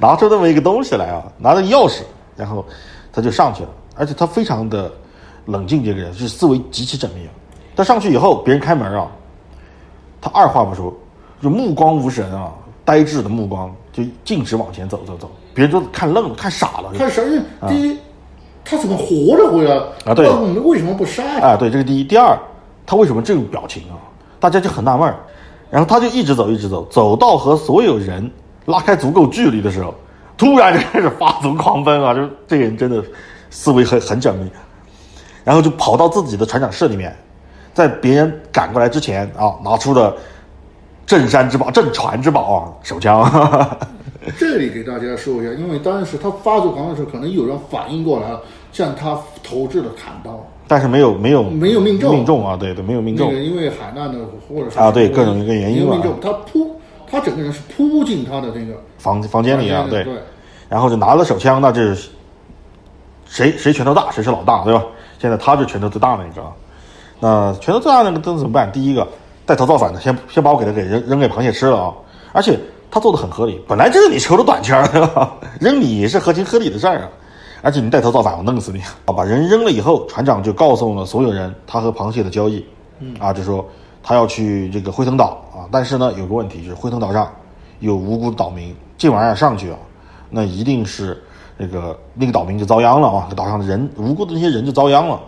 [0.00, 2.00] 拿出这么一个东西来啊，拿着钥匙，
[2.36, 2.64] 然后
[3.12, 4.90] 他就上去了，而且他非常的
[5.46, 7.30] 冷静，这个人就是思维极其缜密啊。
[7.76, 9.06] 他上去以后，别人开门啊，
[10.20, 10.92] 他二话不说，
[11.40, 12.50] 就目光无神啊，
[12.88, 17.98] 呆滞的目光就径直往前走走走，别人都看愣了，看傻了，看神第一，
[18.64, 19.76] 他怎么活着回来？
[20.06, 21.48] 啊对那我们为什么不杀呀？
[21.48, 22.02] 啊，对，这是第一。
[22.02, 22.34] 第二，
[22.86, 24.00] 他为什么这种表情啊？
[24.40, 25.16] 大家就很纳闷儿。
[25.70, 28.30] 然后他就一直走，一直走，走到和所有人
[28.64, 29.94] 拉开足够距离的时候，
[30.38, 32.14] 突然就开始发足狂奔啊！
[32.14, 33.04] 就是这个人真的
[33.50, 34.50] 思维很很缜密。
[35.44, 37.14] 然后就跑到自己的船长室里面，
[37.74, 40.16] 在别人赶过来之前啊，拿出了
[41.08, 43.24] 镇山之宝、镇船之宝啊，手枪。
[44.38, 48.42] 这里给大家说一下，因为当时他发作狂的时候，可能有人反应过来了，
[48.72, 50.38] 向他投掷了砍刀。
[50.66, 52.54] 但是没有没有没有命中命中啊！
[52.54, 56.78] 对对，没有命中那个因为海难的或者是啊对各种一个原因吧命中，他扑，
[57.10, 60.04] 他整个人是扑进他的这个房房间里啊，对。
[60.04, 60.12] 对，
[60.68, 62.10] 然后就拿了手枪，那这是
[63.24, 64.84] 谁谁拳头大，谁是老大，对吧？
[65.18, 66.52] 现在他是拳头最大那个啊。
[67.18, 68.70] 那拳头最大那个灯怎么办？
[68.70, 69.08] 第一个
[69.48, 71.94] 带头造反的，先先把我给他给扔扔给螃蟹吃了啊！
[72.34, 75.32] 而且他做的很合理，本来就是你抽的短枪，对吧？
[75.58, 77.08] 扔你是合情合理的事儿啊。
[77.62, 78.78] 而且你带头造反，我弄死你！
[79.06, 82.62] 啊，把人扔了以后，船长就告诉了所有人他和螃蟹的交易，
[83.00, 83.66] 嗯啊，就说
[84.02, 87.32] 他要去这个灰腾岛啊，但是呢有个问题，就是灰腾岛上
[87.80, 89.78] 有无辜的岛民，这玩意儿上去啊，
[90.28, 91.18] 那一定是
[91.56, 95.18] 那个那个岛民就遭殃了啊，岛上的人无辜的那些人就遭殃了。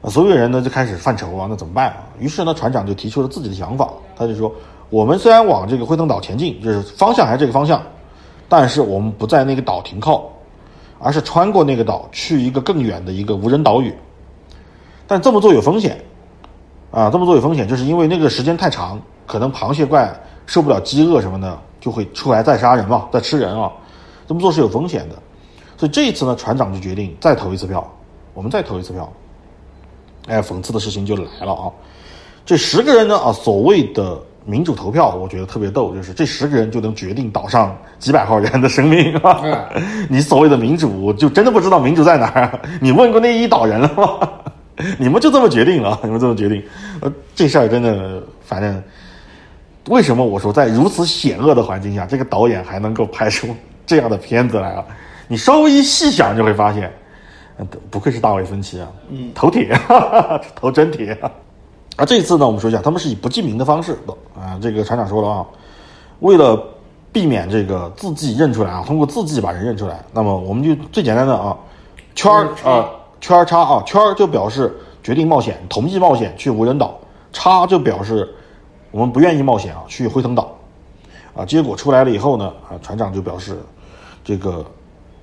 [0.00, 1.96] 啊，所有人呢就开始犯愁啊，那怎么办啊？
[2.20, 4.52] 于是呢，船长就提出了自己的想法，他就说：
[4.90, 7.82] 我们虽然往这个灰腾岛前进，就是方向还是这个方向，
[8.48, 10.30] 但是我们不在那个岛停靠，
[11.00, 13.92] 而是穿过那个岛去一个更远的一个无人岛屿。
[15.06, 16.00] 但这么做有风险，
[16.92, 20.14] 啊，这么做有风险，就是因为那个时间太长，可能螃蟹怪
[20.46, 23.72] 受不了饥饿什么的，就会出来再杀人嘛，再吃人啊。
[24.28, 25.16] 这么做是有风险的，
[25.76, 27.84] 所以这一次呢，船长就决定再投一次票，
[28.32, 29.10] 我们再投一次票。
[30.26, 31.70] 哎，讽刺的事情就来了啊！
[32.44, 39.40] 这十个人呢啊，所谓的民主投票，我觉得特别逗，就是这十个人就能决定岛上几百号人的生命啊！
[40.08, 42.60] 你所谓的民主，就真的不知道民主在哪儿？
[42.80, 44.28] 你问过那一岛人了吗？
[44.98, 45.98] 你们就这么决定了？
[46.02, 46.62] 你们这么决定？
[47.00, 48.82] 呃，这事儿真的，反正
[49.88, 53.48] 为什么我说在如此险恶的环境下，这个导演还能够拍出
[53.86, 54.84] 这样的片子来啊？
[55.26, 56.90] 你稍微一细想就会发现。
[57.90, 59.76] 不愧是大卫芬奇啊，嗯，头铁，
[60.54, 61.30] 头真铁啊！
[61.96, 64.56] 啊，这次呢，我们说一下，他们是以不记名的方式的啊。
[64.62, 65.46] 这个船长说了啊，
[66.20, 66.62] 为了
[67.12, 71.56] 避免这个字迹认出来啊，通过字迹把人认出来，那么我们就最简单的啊，
[72.14, 72.88] 圈儿啊，
[73.20, 76.96] 圈儿叉啊，圈儿就表示决定冒险，同意冒险去无人岛，
[77.32, 78.32] 叉就表示
[78.92, 80.54] 我们不愿意冒险啊，去辉腾岛
[81.34, 81.44] 啊。
[81.44, 83.58] 结果出来了以后呢，啊，船长就表示
[84.22, 84.64] 这个。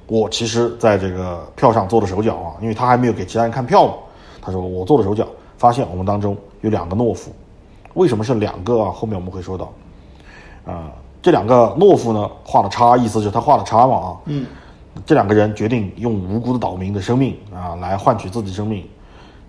[0.07, 3.93] 我其实在这个票上做了手脚啊，因为他还没有给其他人看票嘛。
[4.39, 7.31] 他说我做了手脚，发现我们当中有两个懦夫。
[7.95, 8.91] 为什么是两个啊？
[8.91, 9.73] 后面我们会说到。
[10.63, 10.91] 啊，
[11.23, 14.17] 这两个懦夫呢，画了叉，意思就是他画了叉嘛啊。
[14.25, 14.45] 嗯。
[15.07, 18.87] 这两个人决定用无辜的岛民的生命啊，来换取自己生命，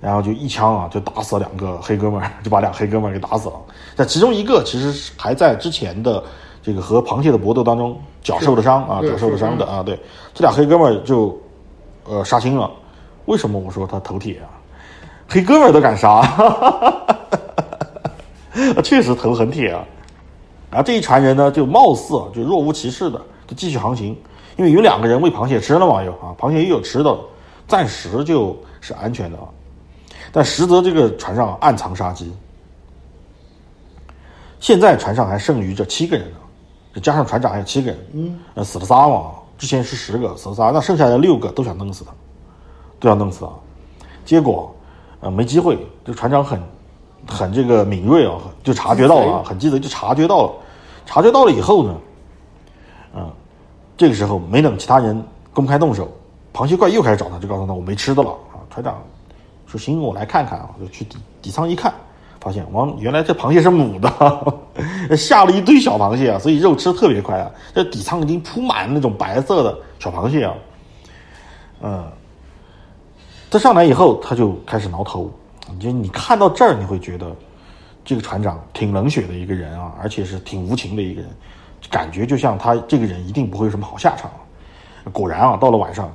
[0.01, 3.55] 然后就一枪啊，就打死了两个黑哥们儿，就把俩黑哥们儿给打死了。
[3.95, 6.25] 但其中一个其实还在之前的。
[6.67, 9.97] 这个和螃蟹的搏斗当中，脚受的伤啊，脚受的伤的啊，对，
[10.35, 11.39] 这俩黑哥们儿就，
[12.03, 12.69] 呃，杀青了。
[13.27, 14.51] 为什么我说他头铁啊？
[15.29, 16.27] 黑哥们儿都敢杀，
[18.83, 19.85] 确实头很铁啊。
[20.69, 24.19] 然后这一船人呢，就貌似就若无其事的就继续航行，
[24.57, 27.17] 因为有两个人喂螃蟹吃了嘛，又啊，螃蟹也有吃的，
[27.69, 29.45] 暂时就是安全的啊。
[30.33, 32.35] 但实则这个船上暗藏杀机，
[34.59, 36.39] 现在船上还剩余这七个人呢。
[37.01, 42.11] 加上船长还有七个人，嗯，呃，死了仨嘛，之前是十个，死了仨，那剩下的六个都想弄死他，
[42.99, 43.51] 都想弄死他，
[44.25, 44.75] 结果，
[45.21, 46.61] 呃，没机会，这船长很
[47.29, 50.53] 很这个敏锐啊，就察觉到了啊，很记得，就察觉到了，
[51.05, 51.95] 察觉到了以后呢，
[53.17, 53.31] 嗯，
[53.97, 56.09] 这个时候没等其他人公开动手，
[56.53, 58.61] 螃蟹怪又开始找他，就告诉他我没吃的了啊。
[58.71, 59.03] 船长
[59.67, 61.93] 说行，我来看看啊，就去底底舱一看，
[62.47, 64.09] 发现王，原来这螃蟹是母的，
[65.17, 67.51] 下了一堆小螃蟹啊，所以肉吃的特别快啊。
[67.75, 70.55] 这底舱已经铺满那种白色的小螃蟹啊，
[71.81, 72.05] 嗯，
[73.51, 75.29] 他上来以后他就开始挠头。
[75.81, 77.27] 就你看到这儿，你会觉得
[78.05, 81.29] 这个船长挺冷血的一个人啊，而且是挺无情的一个人，
[81.91, 84.31] 感觉就像他这个人一定不会有什么好下场。
[85.13, 86.09] 果然啊，到了晚上，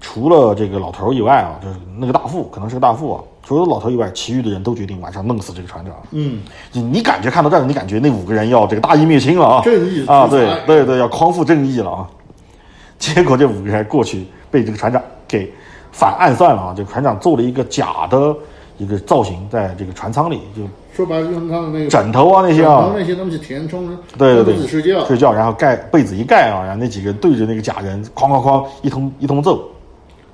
[0.00, 5.94] 除了这个老头以外啊，就是那个大副，可能是个大副啊，除了老头以外，其余的人都决定晚上弄死这个船长。
[6.12, 6.40] 嗯，
[6.72, 12.08] 你你感觉看到这儿，你感觉那五个人要这个大义灭亲了啊，正义啊，对对对，要匡扶正义了啊。
[12.98, 15.52] 结果这五个人过去被这个船长给
[15.90, 18.34] 反暗算了啊，这个船长做了一个假的。
[18.78, 20.62] 一个造型，在这个船舱里，就
[20.96, 29.68] 说白了，用他的那个枕头啊那些啊，那些东西填充，对对对，睡觉睡觉，然后盖被子一盖啊，然后那几个对着那个假人，哐哐哐一通一通揍，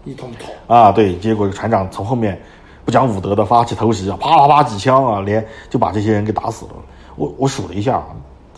[0.05, 2.40] 一通捅啊，对，结果船长从后面
[2.87, 6.72] 不讲武德的发起偷袭啊，啪啪啪几枪啊，连就把这些人给打死了。
[7.16, 8.01] 我我数了一下，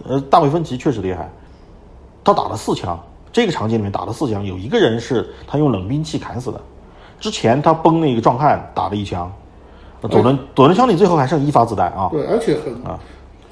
[0.06, 1.26] 呃，大卫芬奇确实厉害，
[2.22, 3.00] 他打了四枪，
[3.32, 6.60] 这个场景里面打了四枪，有一个人是他用冷兵器砍死的，
[7.18, 9.32] 之前他崩那个壮汉打了一枪。
[10.02, 12.08] 左轮左轮枪里最后还剩一发子弹啊！
[12.12, 13.00] 对，而且很啊，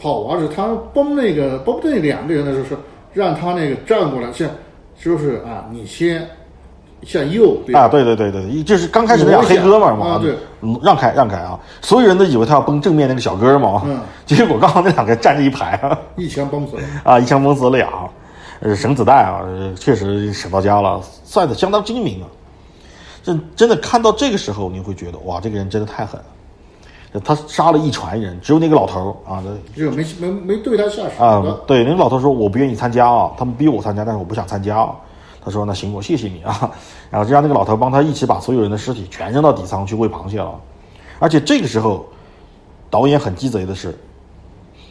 [0.00, 2.78] 好玩是，他崩那个崩那两个人的时候是
[3.12, 4.48] 让他那个站过来，是
[5.02, 6.24] 就是啊，你先
[7.02, 10.34] 向右啊，对对对对，就是刚开始那俩黑哥们嘛啊，对，
[10.82, 11.58] 让开让开啊！
[11.80, 17.88] 所有人都以为他要崩正面那个小哥嘛，嗯， 结果刚好那两个站着一排啊，一枪崩死了啊，一枪崩死了俩，
[18.60, 19.40] 呃，省子弹啊，
[19.78, 22.26] 确实省到家了，算的相当精明啊！
[23.22, 26.26] 真真的看到这个时候，你会觉得哇，这个人真的太狠了。
[27.24, 29.42] 他杀了一船人，只有那个老头啊，
[29.74, 31.42] 就没没没对他下手啊。
[31.66, 34.94] 对，那个老头说：“我不愿意参加啊，他们逼我参加，但是我不想参加。”啊。
[35.46, 36.68] 他说：“那行，我谢谢你啊。
[37.08, 40.60] ”然后就让那个老头帮他一起把所有人的尸体全扔到底舱去喂螃蟹了。
[41.20, 42.04] 而且这个时候，
[42.90, 43.96] 导演很鸡贼的是，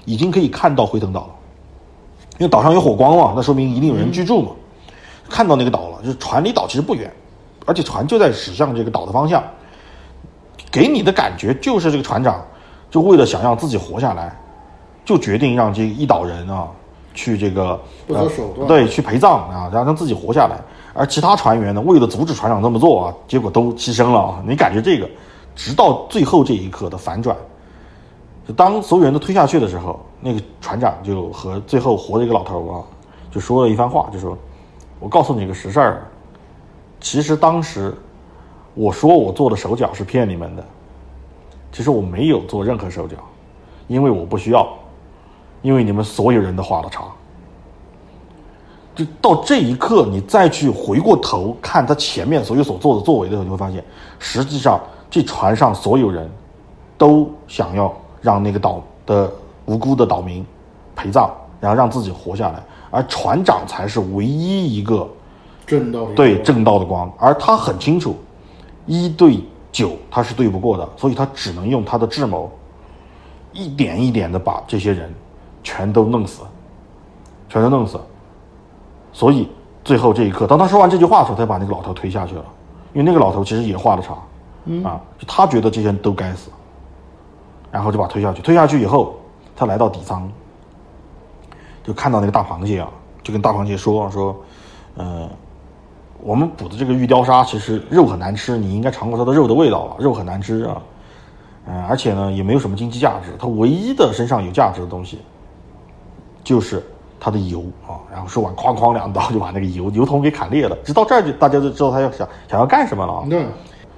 [0.05, 1.35] 已经可以看到辉腾岛了，
[2.37, 4.51] 因为岛上有火光嘛，那说明一定有人居住嘛。
[5.29, 7.11] 看到那个岛了，就是船离岛其实不远，
[7.65, 9.43] 而且船就在驶向这个岛的方向。
[10.71, 12.41] 给你的感觉就是这个船长，
[12.89, 14.33] 就为了想让自己活下来，
[15.03, 16.69] 就决定让这一岛人啊
[17.15, 20.59] 去这个不择手段对去陪葬啊，让让自己活下来。
[20.93, 24.43] 而其他船员呢，为了阻止船长这么做啊，结果都牺牲了啊。
[24.45, 25.09] 你感觉这个，
[25.55, 27.35] 直到最后这一刻的反转，
[28.47, 32.83] 就当所有人都推下去的时候，那个船长就和最后活的一个老头啊，
[33.31, 34.37] 就说了一番话，就说
[35.01, 36.07] ：“我告诉你个实事儿，
[36.99, 37.91] 其实当时。”
[38.77, 40.61] 我说我做的手脚是骗你们的，
[41.71, 43.15] 其实我没有做任何手脚，
[43.87, 44.67] 因为我不需要，
[45.65, 47.03] 因为你们所有人都画了叉。
[48.93, 53.83] 就到这一刻，你再去回过头看他前面所有所做的作为的时候，你会发现，
[54.19, 56.29] 实际上这船上所有人
[56.99, 59.29] 都想要让那个岛的
[59.65, 60.45] 无辜的岛民
[60.95, 65.09] 陪葬，然后让自己活下来，而船长才是唯一一个
[65.65, 68.15] 正道对正道的光，而他很清楚。
[68.85, 72.51] 一对九，他是对不过的，所以他只能用他的智谋，
[73.51, 75.11] 一点一点的把这些人
[75.65, 76.43] 全都弄死，
[77.49, 77.99] 全都弄死。
[79.11, 79.49] 所以
[79.83, 82.45] 最后这一刻，当他说完这句话的时候，他把那个老头推下去了，
[82.93, 84.13] 因为那个老头其实也画了叉，
[84.87, 86.49] 啊，就他觉得这些人都该死，
[87.69, 88.41] 然后就把推下去。
[88.41, 89.15] 推下去以后，
[89.55, 90.29] 他来到底舱，
[91.83, 92.87] 就看到那个大螃蟹啊，
[93.21, 94.33] 就跟大螃蟹说说，
[94.95, 95.29] 呃。
[96.21, 99.95] 我们捕的这个玉雕鲨其实肉很难吃，你应该尝过它的肉的味道了。
[99.99, 100.81] 肉很难吃啊，
[101.67, 103.35] 嗯，而且呢也没有什么经济价值。
[103.37, 105.19] 它唯一的身上有价值的东西，
[106.45, 106.81] 就是
[107.19, 107.99] 它的油啊。
[108.09, 110.77] 然后说完，哐哐两刀就把那个油油桶给砍裂了。
[110.85, 113.23] 直到这儿就大家就知道他要想想要干什么了啊。
[113.29, 113.45] 对，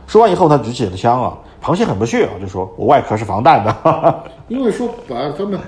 [0.07, 1.37] 说完以后，他举起了枪啊。
[1.61, 4.23] 螃蟹很不屑啊，就说我外壳是防弹的。
[4.47, 5.59] 因为说白了，他们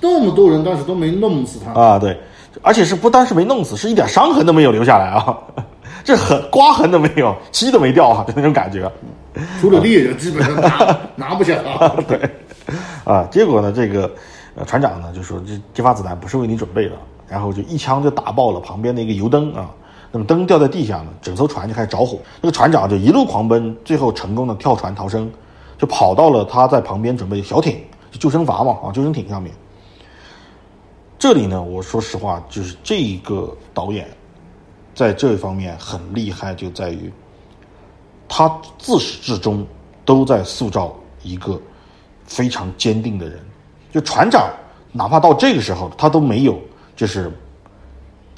[0.00, 1.98] 那么多人当时都没弄死他啊。
[1.98, 2.16] 对，
[2.62, 5.38] 而且是不单是没弄死，是一点伤痕都没有留下来啊。
[6.04, 8.90] 这痕刮痕都没有，漆都没掉啊，就那种感觉。
[9.60, 11.88] 除了猎人，基本上拿拿不下他。
[12.08, 12.20] 对，
[13.04, 14.10] 啊，结果呢，这个
[14.58, 16.96] 呃船长呢就说这这发子弹不是为你准备的，
[17.28, 19.70] 然后就一枪就打爆了旁边的一个油灯啊。
[20.10, 22.18] 那么灯掉在地下呢，整艘船就开始着火。
[22.40, 25.30] 那个船长就一路狂奔，最后成功的跳船逃生，
[25.76, 27.78] 就跑到了他在旁边准备小艇，
[28.12, 29.54] 救生筏嘛啊，救生艇上面。
[31.18, 34.08] 这里呢，我说实话，就是这一个导演。
[34.94, 37.12] 在这一方面很厉害，就在于
[38.28, 39.64] 他自始至终
[40.04, 41.60] 都在塑造一个
[42.24, 43.38] 非常坚定的人。
[43.92, 44.48] 就船长，
[44.92, 46.58] 哪怕到这个时候，他都没有
[46.96, 47.30] 就是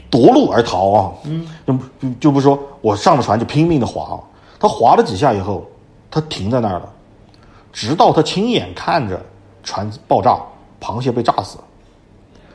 [0.08, 1.12] 夺路而逃啊。
[1.24, 4.20] 嗯，就就就不说我上了船就拼命的划，
[4.58, 5.66] 他划了几下以后，
[6.10, 6.88] 他停在那儿了，
[7.72, 9.20] 直到他亲眼看着
[9.62, 10.38] 船爆炸，
[10.80, 11.58] 螃蟹被炸死，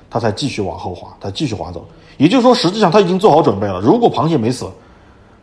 [0.09, 1.85] 他才继续往后划，他继续划走。
[2.17, 3.81] 也就是说，实际上他已经做好准备了。
[3.81, 4.65] 如果螃蟹没死，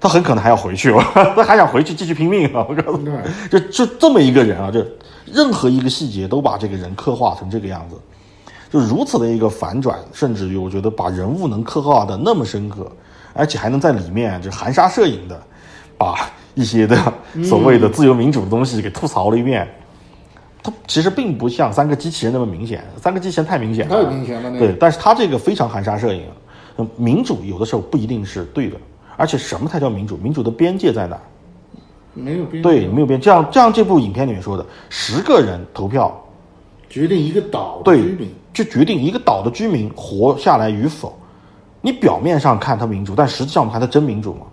[0.01, 0.91] 他很可能还要回去，
[1.37, 2.65] 他还想回去继续拼命啊！
[2.69, 3.11] 我告诉你，
[3.51, 4.81] 就就这么一个人啊，就
[5.25, 7.97] 任何一个细节都把这个人刻画成这个样子，
[8.71, 12.91] 就如此的一个反转，甚至于我觉得把人物能刻画的那么深刻，
[13.33, 15.41] 而且还能在里面就含沙射影的
[15.97, 16.97] 把一些的
[17.45, 19.69] 所谓的自由民主的东西给吐槽了一遍。
[20.63, 24.59] 它其实并不像三个机器人那么明显，三个机器人太明显了，太明显了。
[24.59, 26.23] 对，但是他这个非常含沙射影。
[26.97, 28.77] 民主有的时候不一定是对的，
[29.17, 30.17] 而且什么才叫民主？
[30.17, 31.19] 民主的边界在哪？
[32.15, 33.21] 没有变对，没有变。
[33.21, 36.13] 这样这样，这部影片里面说的，十个人投票
[36.89, 41.13] 决定一个岛的居民，就决定一个岛的居民活下来与否。
[41.81, 44.47] 你表面上看他民主，但实际上我们看他真民主吗？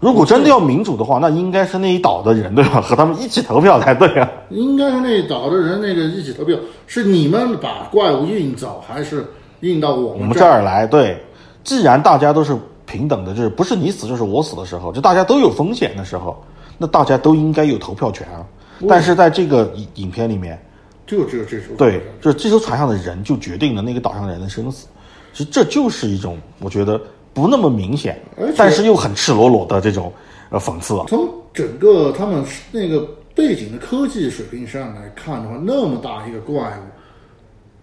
[0.00, 2.80] 如果真的要民主的话，那应该是那一岛的人对吧？
[2.80, 4.30] 和他们一起投票才对啊。
[4.50, 6.56] 应该是那一岛的人那个一起投票，
[6.86, 9.26] 是你们把怪物运走还是？
[9.60, 11.22] 运到我们这儿来，对，
[11.62, 16.42] 既然大家都是平等的，就是不是你死就是我死的时候，就大家都有风险的时候，
[16.78, 18.44] 那大家都应该有投票权啊。
[18.88, 20.60] 但是在这个影影片里面，
[21.06, 24.88] 就只有这艘对，就是这艘船上的人就决定了那个岛上人的生死。
[25.32, 27.00] 其实这就是一种我觉得
[27.32, 28.20] 不那么明显，
[28.56, 30.12] 但是又很赤裸裸的这种
[30.50, 31.00] 呃讽刺。
[31.06, 36.82] 从整个他们那个背景的科技水平上来看的话，那么大一个怪物。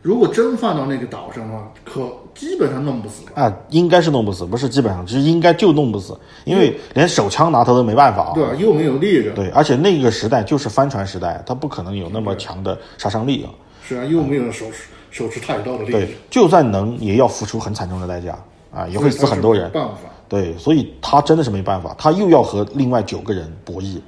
[0.02, 8.32] 如果真放到那个岛上的话，可基本上弄不死啊，应该是弄不死，不是基本上，其实应该就弄不死，因为连手枪拿他都没办法。
[8.34, 9.36] 对，又没有力量。
[9.36, 13.52] 对，而且那个时代就是帆船时代，他不可能有那么强的杀伤力啊。
[13.84, 16.08] 是啊，又没有手持手持太刀的猎人。
[16.08, 18.39] 对，就算能，也要付出很惨重的代价
[18.74, 19.70] 啊，也会死很多人。
[19.72, 20.02] 办法。
[20.30, 24.00] 对，所以他真的是没办法，他又要和另外九个人博弈，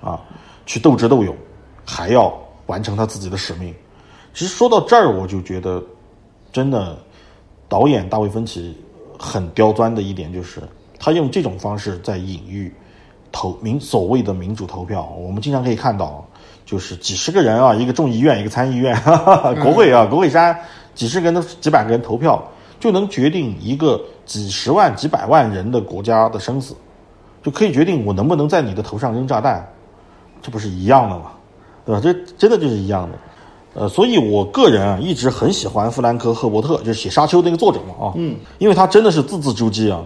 [0.00, 0.18] 啊，
[0.64, 1.36] 去斗智斗勇，
[1.84, 2.32] 还要
[2.64, 3.74] 完成他自己的使命。
[4.34, 5.80] 其实说到这儿，我就觉得，
[6.52, 6.98] 真的，
[7.68, 8.76] 导演大卫芬奇
[9.16, 10.60] 很刁钻的一点就是，
[10.98, 12.74] 他用这种方式在隐喻
[13.30, 15.08] 投民所谓的民主投票。
[15.16, 16.26] 我们经常可以看到，
[16.66, 20.58] 就是几十个人啊，一个众议院，一个参议院，哈 哈国会啊，国会山，
[20.96, 22.42] 几十个人、几百个人投票，
[22.80, 26.74] 就能决定一个几十万、几百万人的国家的生死，
[27.40, 29.64] 就可以决定我能不能在你的头上扔炸弹，
[30.42, 31.30] 这不是一样的吗？
[31.86, 32.00] 对吧？
[32.02, 33.16] 这真的就是一样的。
[33.74, 40.02] 呃，所以我个人啊，一直很喜欢弗兰克·赫伯特，就是写《沙丘》那个作者嘛，啊，嗯，因为他真的是字字珠玑啊。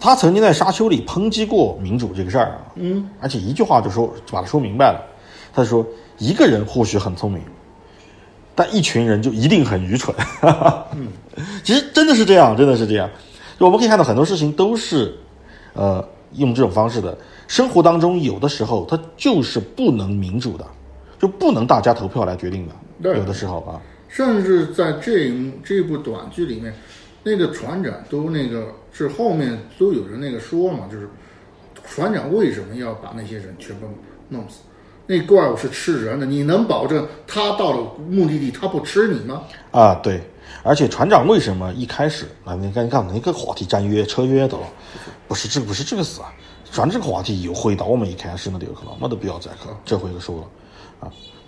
[0.00, 5.00] 他曾经在《沙丘》里抨击过民主这个事儿啊，嗯，而且一句话就说就把它说明白了。
[5.54, 5.86] 他说，
[6.18, 7.40] 一个人或许很聪明，
[8.54, 10.16] 但一群人就一定很愚蠢。
[10.96, 11.08] 嗯，
[11.62, 13.08] 其实真的是这样，真的是这样。
[13.60, 15.14] 就我们可以看到很多事情都是，
[15.74, 17.16] 呃，用这种方式的。
[17.46, 20.66] 生活当中有的时候它就是不能民主的。
[21.22, 22.68] 就不能大家投票来决定
[23.00, 25.32] 的，有的时候啊，甚至在这
[25.64, 26.74] 这部短剧里面，
[27.22, 31.08] 那个船长都那个是后面都有人那个说嘛，就是
[31.88, 33.86] 船长为什么要把那些人全部
[34.30, 34.62] 弄死？
[35.06, 39.44] 那怪物是吃人的，你能保证他到了目的地他不吃你吗？
[39.70, 40.20] 啊，对，
[40.64, 44.66] 而且船长为什么一开始啊，你看你看那个话题战约车约的了，
[45.28, 46.34] 不是这不是这个事啊，
[46.72, 50.44] 船这个话题又回到我们一开始那个去了，没得必要再去这回又说了。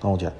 [0.05, 0.31] 啊，当我讲，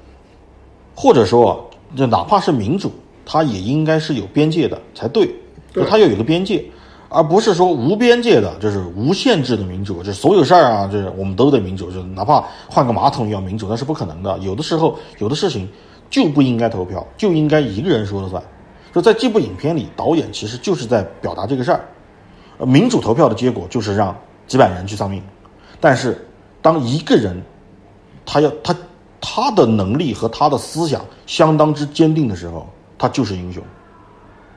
[0.95, 2.91] 或者说，就哪怕是民主，
[3.25, 5.27] 它也应该是有边界的才对，
[5.73, 6.63] 就它要有个边界，
[7.09, 14.37] 而不是说无边界的，就是无限制的民主，就是所有事儿啊，就是我们都得民主，就哪怕换个马桶也要民主，那是不可能的。
[14.37, 15.67] 有的时候，有的事情
[16.11, 18.41] 就不应该投票，就应该一个人说了算。
[18.93, 21.83] 就在这部影片里，导演其实就是在表达这个事儿，
[22.65, 24.15] 民主投票的结果就是让
[24.47, 25.21] 几百人去丧命，
[25.81, 26.25] 但是
[26.61, 27.41] 当一个人，
[28.25, 28.75] 他要他。
[29.35, 32.65] 他的能力和他的思想相当之坚定的时候，
[32.97, 33.61] 他就是英雄，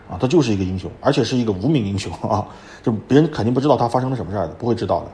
[0.08, 2.46] 啊，他就是一个英雄，而且是一个无名英雄啊，
[2.80, 5.06] 就别人肯定不知道他发生了什么事儿的，不会知道的。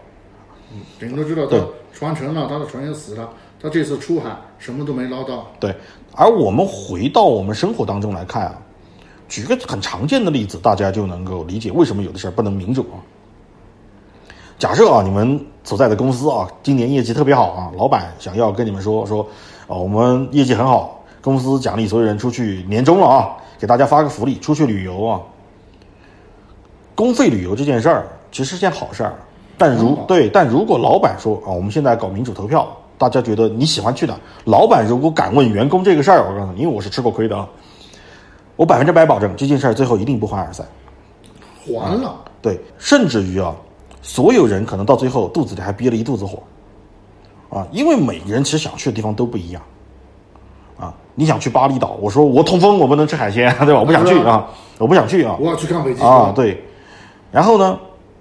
[0.75, 1.57] 嗯，别人都知道他
[1.95, 3.27] 船沉了，他的船员死了，
[3.59, 5.47] 他这次出海什么都没捞到。
[5.59, 5.75] 对，
[6.13, 8.59] 而我们回到我们生活当中来看啊，
[9.31, 13.01] 举个很常见的例子，大家就能够理解为什么有的事儿不能民主啊。
[14.59, 19.27] 假设啊，你们所在的公司啊，今年业绩特别好啊，老板想要跟你们说说，
[19.67, 25.21] 啊，我们业绩很好，公司奖励所有人出去年终了啊，给大家发个福利，出去旅游啊。
[26.95, 29.15] 公费旅游这件事儿其实是件好事儿，
[29.59, 34.15] 但如对，但如果老板说啊，我们现在搞民主投票，大家觉得你喜欢去哪？
[34.45, 37.49] 老板如果敢问员工这个事儿，我告诉你，因为我是吃过亏的啊，
[38.57, 40.67] 我百分之百保证这件事儿最后一定不欢而散。
[41.67, 43.55] 还了，对，甚至于啊，
[44.03, 46.43] 所有人可能到最后肚子里还憋了一肚子火，
[47.55, 49.63] 啊，因为每个人其实想去的地方都不一样，
[50.77, 53.79] 啊，你想去巴厘岛，我说我痛风，我不能吃海鲜，对吧？
[53.79, 54.49] 我不想去啊啊，
[54.79, 56.65] 我不想去啊，我要去看北极啊，对，
[57.31, 57.79] 然后呢，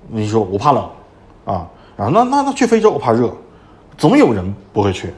[0.07, 0.88] 你说我怕冷
[1.45, 1.67] 啊，
[1.97, 3.34] 然后那那那去非洲我怕热，
[3.97, 5.11] 总有人不会去，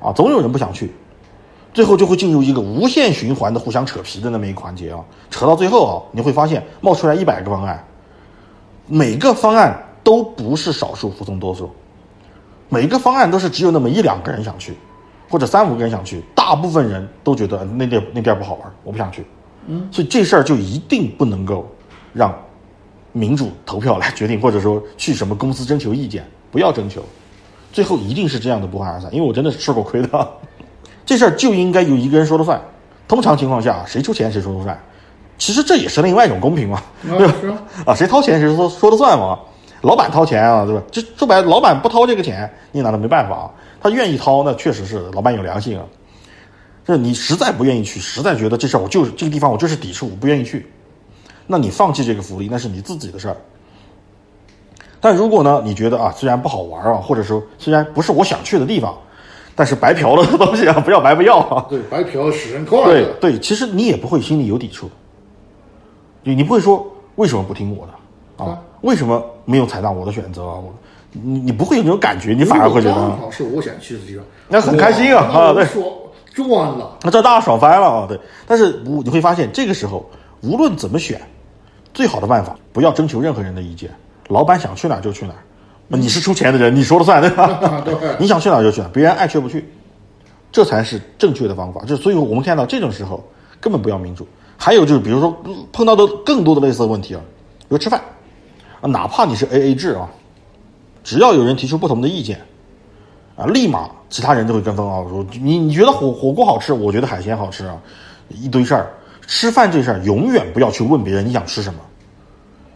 [0.00, 0.90] 啊，总有人不想去，
[1.74, 7.84] 最后就会进入一个无限循环的互相扯皮的那么一个环节啊，扯到最后啊，你会发现冒出来一百个方案，
[8.86, 11.70] 每个方案都不是少数服从多数，
[12.68, 14.74] 每个方案都是只有那么一两个人想去，
[15.28, 19.24] 或者三五个人想去，大部分人都觉得那地那地儿不好玩，我不想去。
[19.66, 21.66] 嗯，所以这事儿就一定不能够
[22.12, 22.34] 让
[23.12, 27.02] 民主投票来 决定，或者说去什么公司征求意见，不要征求，
[27.72, 29.12] 最后一定是这样的不欢而散。
[29.14, 30.28] 因为我真的是吃过亏的，
[31.04, 32.60] 这事儿就应该由一个人说了算。
[33.06, 34.78] 通常情况下，谁出钱谁说了算。
[35.38, 37.62] 其实这也是另外一种公平嘛，对吧？
[37.86, 39.38] 啊，谁掏钱谁说说了算嘛？
[39.82, 40.82] 老板掏钱啊，对吧？
[40.90, 43.50] 这说白了，老板不掏这个钱，你拿他没办法啊。
[43.80, 45.84] 他愿意掏，那确实是老板有良心啊。
[46.84, 50.66] 就是你实在不愿意去，实在觉得这事儿我就是这个地方我就是抵触，我不愿意去，
[51.46, 53.36] 那你放弃这个福利，那是你自己的事儿。
[55.00, 58.98] 但如果呢，你觉得啊，虽然不好玩啊，或者说虽然不是我想去的地方，
[59.54, 61.64] 但是白嫖了的东西啊，不要白不要啊。
[61.68, 62.86] 对，白嫖使人快乐。
[62.86, 64.90] 对对，其实你也不会心里有抵触，
[66.24, 68.58] 你你不会说为什么不听我的啊？
[68.82, 70.54] 为什么没有采纳我的选择啊？
[70.54, 70.74] 我
[71.12, 75.66] 你你不会有那种感觉，你反而会觉得是我想去的地方，那很开心啊啊对
[76.34, 76.98] 赚了。
[77.02, 78.06] 那这大家爽翻了啊！
[78.06, 80.08] 对，但是无你会发现，这个时候
[80.42, 81.20] 无论怎么选，
[81.92, 83.90] 最好的办法不要征求任何人的意见，
[84.28, 85.42] 老板想去哪儿就去哪儿，
[85.88, 87.82] 你是出钱的人，你说了算，对吧？
[87.84, 89.68] 对你想去哪儿就去哪儿，别人爱去不去，
[90.52, 91.80] 这才是正确的方法。
[91.86, 93.26] 就所以我们看到这种时候
[93.60, 94.28] 根本不要民主。
[94.56, 95.36] 还有就是，比如说
[95.72, 97.20] 碰到的更多的类似的问题啊，
[97.60, 98.00] 比如吃饭
[98.80, 100.08] 啊，哪怕你是 A A 制啊，
[101.04, 102.40] 只要有人提出不同的意见，
[103.36, 107.76] 啊，立马其他人就会跟风啊，说你你觉得火火锅好吃，我觉得海鲜好吃啊，
[108.28, 108.90] 一堆事儿。
[109.26, 111.80] 吃饭这事儿永远不要去问别人你想吃什么，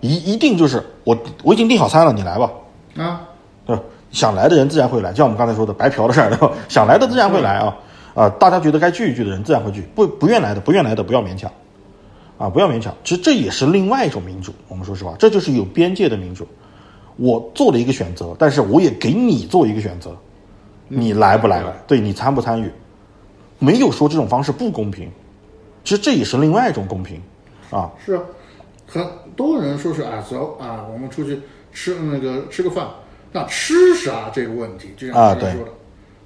[0.00, 2.50] 一一定就是我我已经订好餐了，你来吧，
[2.98, 3.22] 啊，
[3.64, 3.82] 对吧？
[4.10, 6.52] 想来的人自然会来，就像我们刚才说的白嫖的事儿？
[6.68, 7.74] 想来的自然会来啊
[8.14, 8.28] 啊！
[8.28, 11.50] 大家觉得该聚一聚的人自然会聚，不不愿来的不愿来的不要勉强，
[12.42, 12.92] 啊，不要勉强。
[13.04, 14.52] 其实这也是另外一种民主。
[14.66, 16.44] 我们说实话，这就是有边界的民主。
[17.14, 20.16] 我做了一个选择，但是我也给你做一个选择，
[20.88, 21.62] 你来不来？
[21.86, 22.68] 对你参不参与？
[23.60, 25.08] 没有说这种方式不公平，
[25.84, 27.22] 其实这也是另外一种公平
[27.70, 27.88] 啊。
[28.04, 28.22] 是啊，
[28.88, 31.38] 很多人说是啊，走啊，我们出去
[31.72, 32.88] 吃那个吃个饭，
[33.30, 35.70] 那吃啥这个问题，就像啊对刚才说的，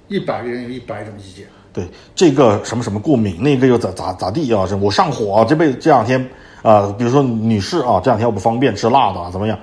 [0.07, 1.45] 一百个人有一百种意见。
[1.77, 4.65] 对这个什么什么过敏，那个又咋咋咋地啊？
[4.67, 6.19] 这我上火、这辈子这两天
[6.63, 9.59] 啊、比如说女士啊，这两天我不方便吃辣的啊，怎么样？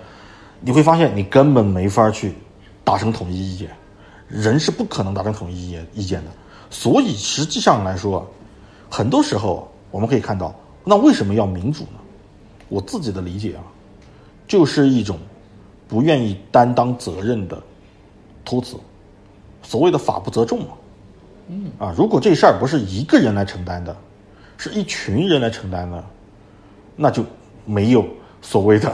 [0.60, 2.32] 你会发现你根本没法去
[2.84, 3.68] 达成统一意见，
[4.28, 6.30] 人是不可能达成统一意见意见的。
[6.70, 8.24] 所以实际上来说，
[8.88, 10.54] 很多时候我们可以看到，
[10.84, 11.98] 那为什么要民主呢？
[12.68, 13.66] 我自己的理解啊，
[14.46, 15.18] 就是一种
[15.88, 17.60] 不愿意担当责任的
[18.44, 18.76] 托词，
[19.64, 20.68] 所谓的法不责众嘛。
[20.68, 20.83] 啊，
[21.96, 23.96] 如果这事儿不是一个人来承担的，
[24.56, 26.04] 是一群人来承担的，
[26.96, 27.24] 那就
[27.64, 28.04] 没有
[28.40, 28.92] 所谓的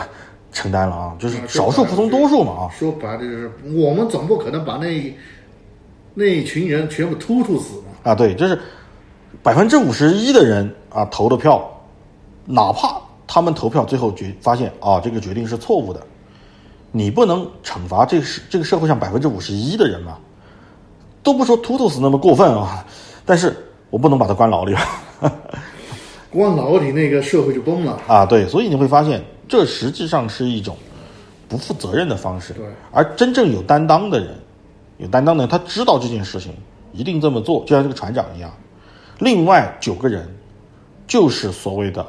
[0.53, 2.71] 承担了啊，就是少数服从多数嘛啊。
[2.77, 5.15] 说白了就是，我们总不可能把那
[6.15, 8.11] 那一群人全部突突死嘛。
[8.11, 8.59] 啊，对，就是
[9.43, 11.71] 百分之五十一的人啊投的票，
[12.47, 16.01] 哪怕他们投票最后决发现啊这个决定是错误的，
[16.91, 20.19] 你不能惩罚这个这个社会上百分之五十一的人嘛，
[21.23, 22.85] 都不说秃头死那么过分啊，
[23.25, 23.57] 但是
[23.91, 25.03] 我不能把他关牢里吧。
[26.31, 28.01] 关牢里那个社会就崩了。
[28.07, 30.77] 啊，对，所以你会发现，这实际上是一种
[31.49, 32.53] 不负责任的方式。
[32.53, 34.39] 对而真正有担当的人，
[34.99, 36.53] 有担当的人，他知道这件事情
[36.93, 38.51] 一定这么做，就像这个船长一样。
[39.19, 40.29] 另外九个人，
[41.07, 42.07] 就是所谓的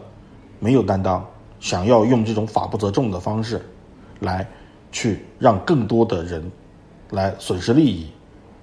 [0.60, 1.26] 没有担当，
[1.60, 3.60] 想要用这种法不责众的方式，
[4.20, 4.48] 来
[4.92, 6.52] 去让更多的人
[7.10, 8.08] 来损失利益，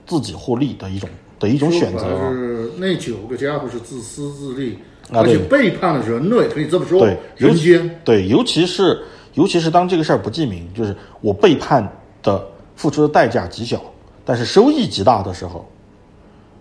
[0.09, 2.09] 自己获利的一种的一种选择。
[2.33, 4.77] 是那九个家伙是自私自利，
[5.13, 6.99] 啊而且对背叛了人类，可以这么说。
[6.99, 9.01] 对，尤其人间对，尤其是
[9.35, 11.87] 尤其是当这个事儿不记名，就是我背叛
[12.23, 12.45] 的
[12.75, 13.81] 付出的代价极小，
[14.25, 15.65] 但是收益极大的时候，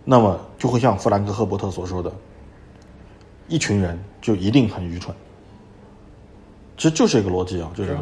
[0.04, 2.12] 那么就会像弗兰克·赫伯特所说的，
[3.48, 5.16] 一群人就一定很愚蠢。
[6.78, 7.98] 其实就是一个逻辑啊，就是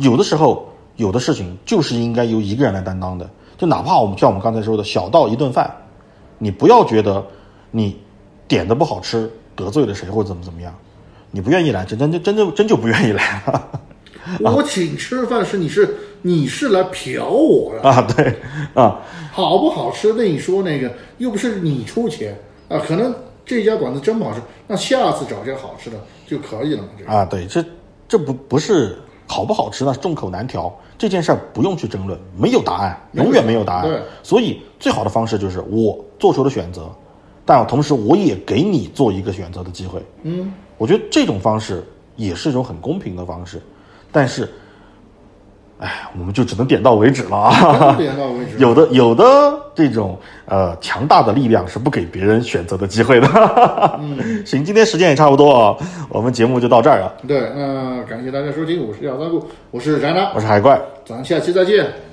[0.00, 3.28] 有的时候有的事情就是应该由一个人来担当的，
[3.62, 5.72] 就哪怕我们像我们刚才说的小到一顿饭，
[6.38, 7.24] 你不要觉得
[7.70, 7.96] 你
[8.48, 10.74] 点的不好吃得罪了谁或者怎么怎么样，
[11.30, 13.80] 你不愿意来，真真真真就真就不愿意来了
[14.40, 18.02] 我 请吃饭是你是你是来嫖我的，啊！
[18.02, 18.34] 对
[18.74, 19.00] 啊，
[19.30, 22.36] 好不好吃那你说那个又不是你出钱
[22.68, 23.14] 啊，可能
[23.46, 25.96] 这家馆子真不好吃，那下次找家好吃的
[26.26, 26.88] 就可以了嘛。
[26.98, 27.64] 这个啊，对，这
[28.08, 28.98] 这不不是
[29.32, 33.88] 好不好吃呢众口难调，这件事儿不用去争论，没有答案，永远没有答案。
[33.88, 36.90] 对所以最好的方式就是我做出了选择，
[37.46, 40.04] 但同时我也给你做一个选择的机会。
[40.24, 41.82] 嗯，我觉得这种方式
[42.14, 43.62] 也是一种很公平的方式，
[44.12, 44.52] 但是，
[45.82, 47.96] 哎，我们就只能点到为止了啊。
[47.96, 48.56] 点到为止。
[48.58, 49.24] 有的有的
[49.74, 50.16] 这种
[50.46, 53.28] 呃强大的力量是不给别人选择的机会的。
[54.00, 55.76] 嗯，行，今天时间也差不多啊，
[56.08, 57.12] 我们节目就到这儿了。
[57.26, 62.11] 对，那感谢大家收听，我是廖三顾，我是宅男，我是海怪，咱下期再见。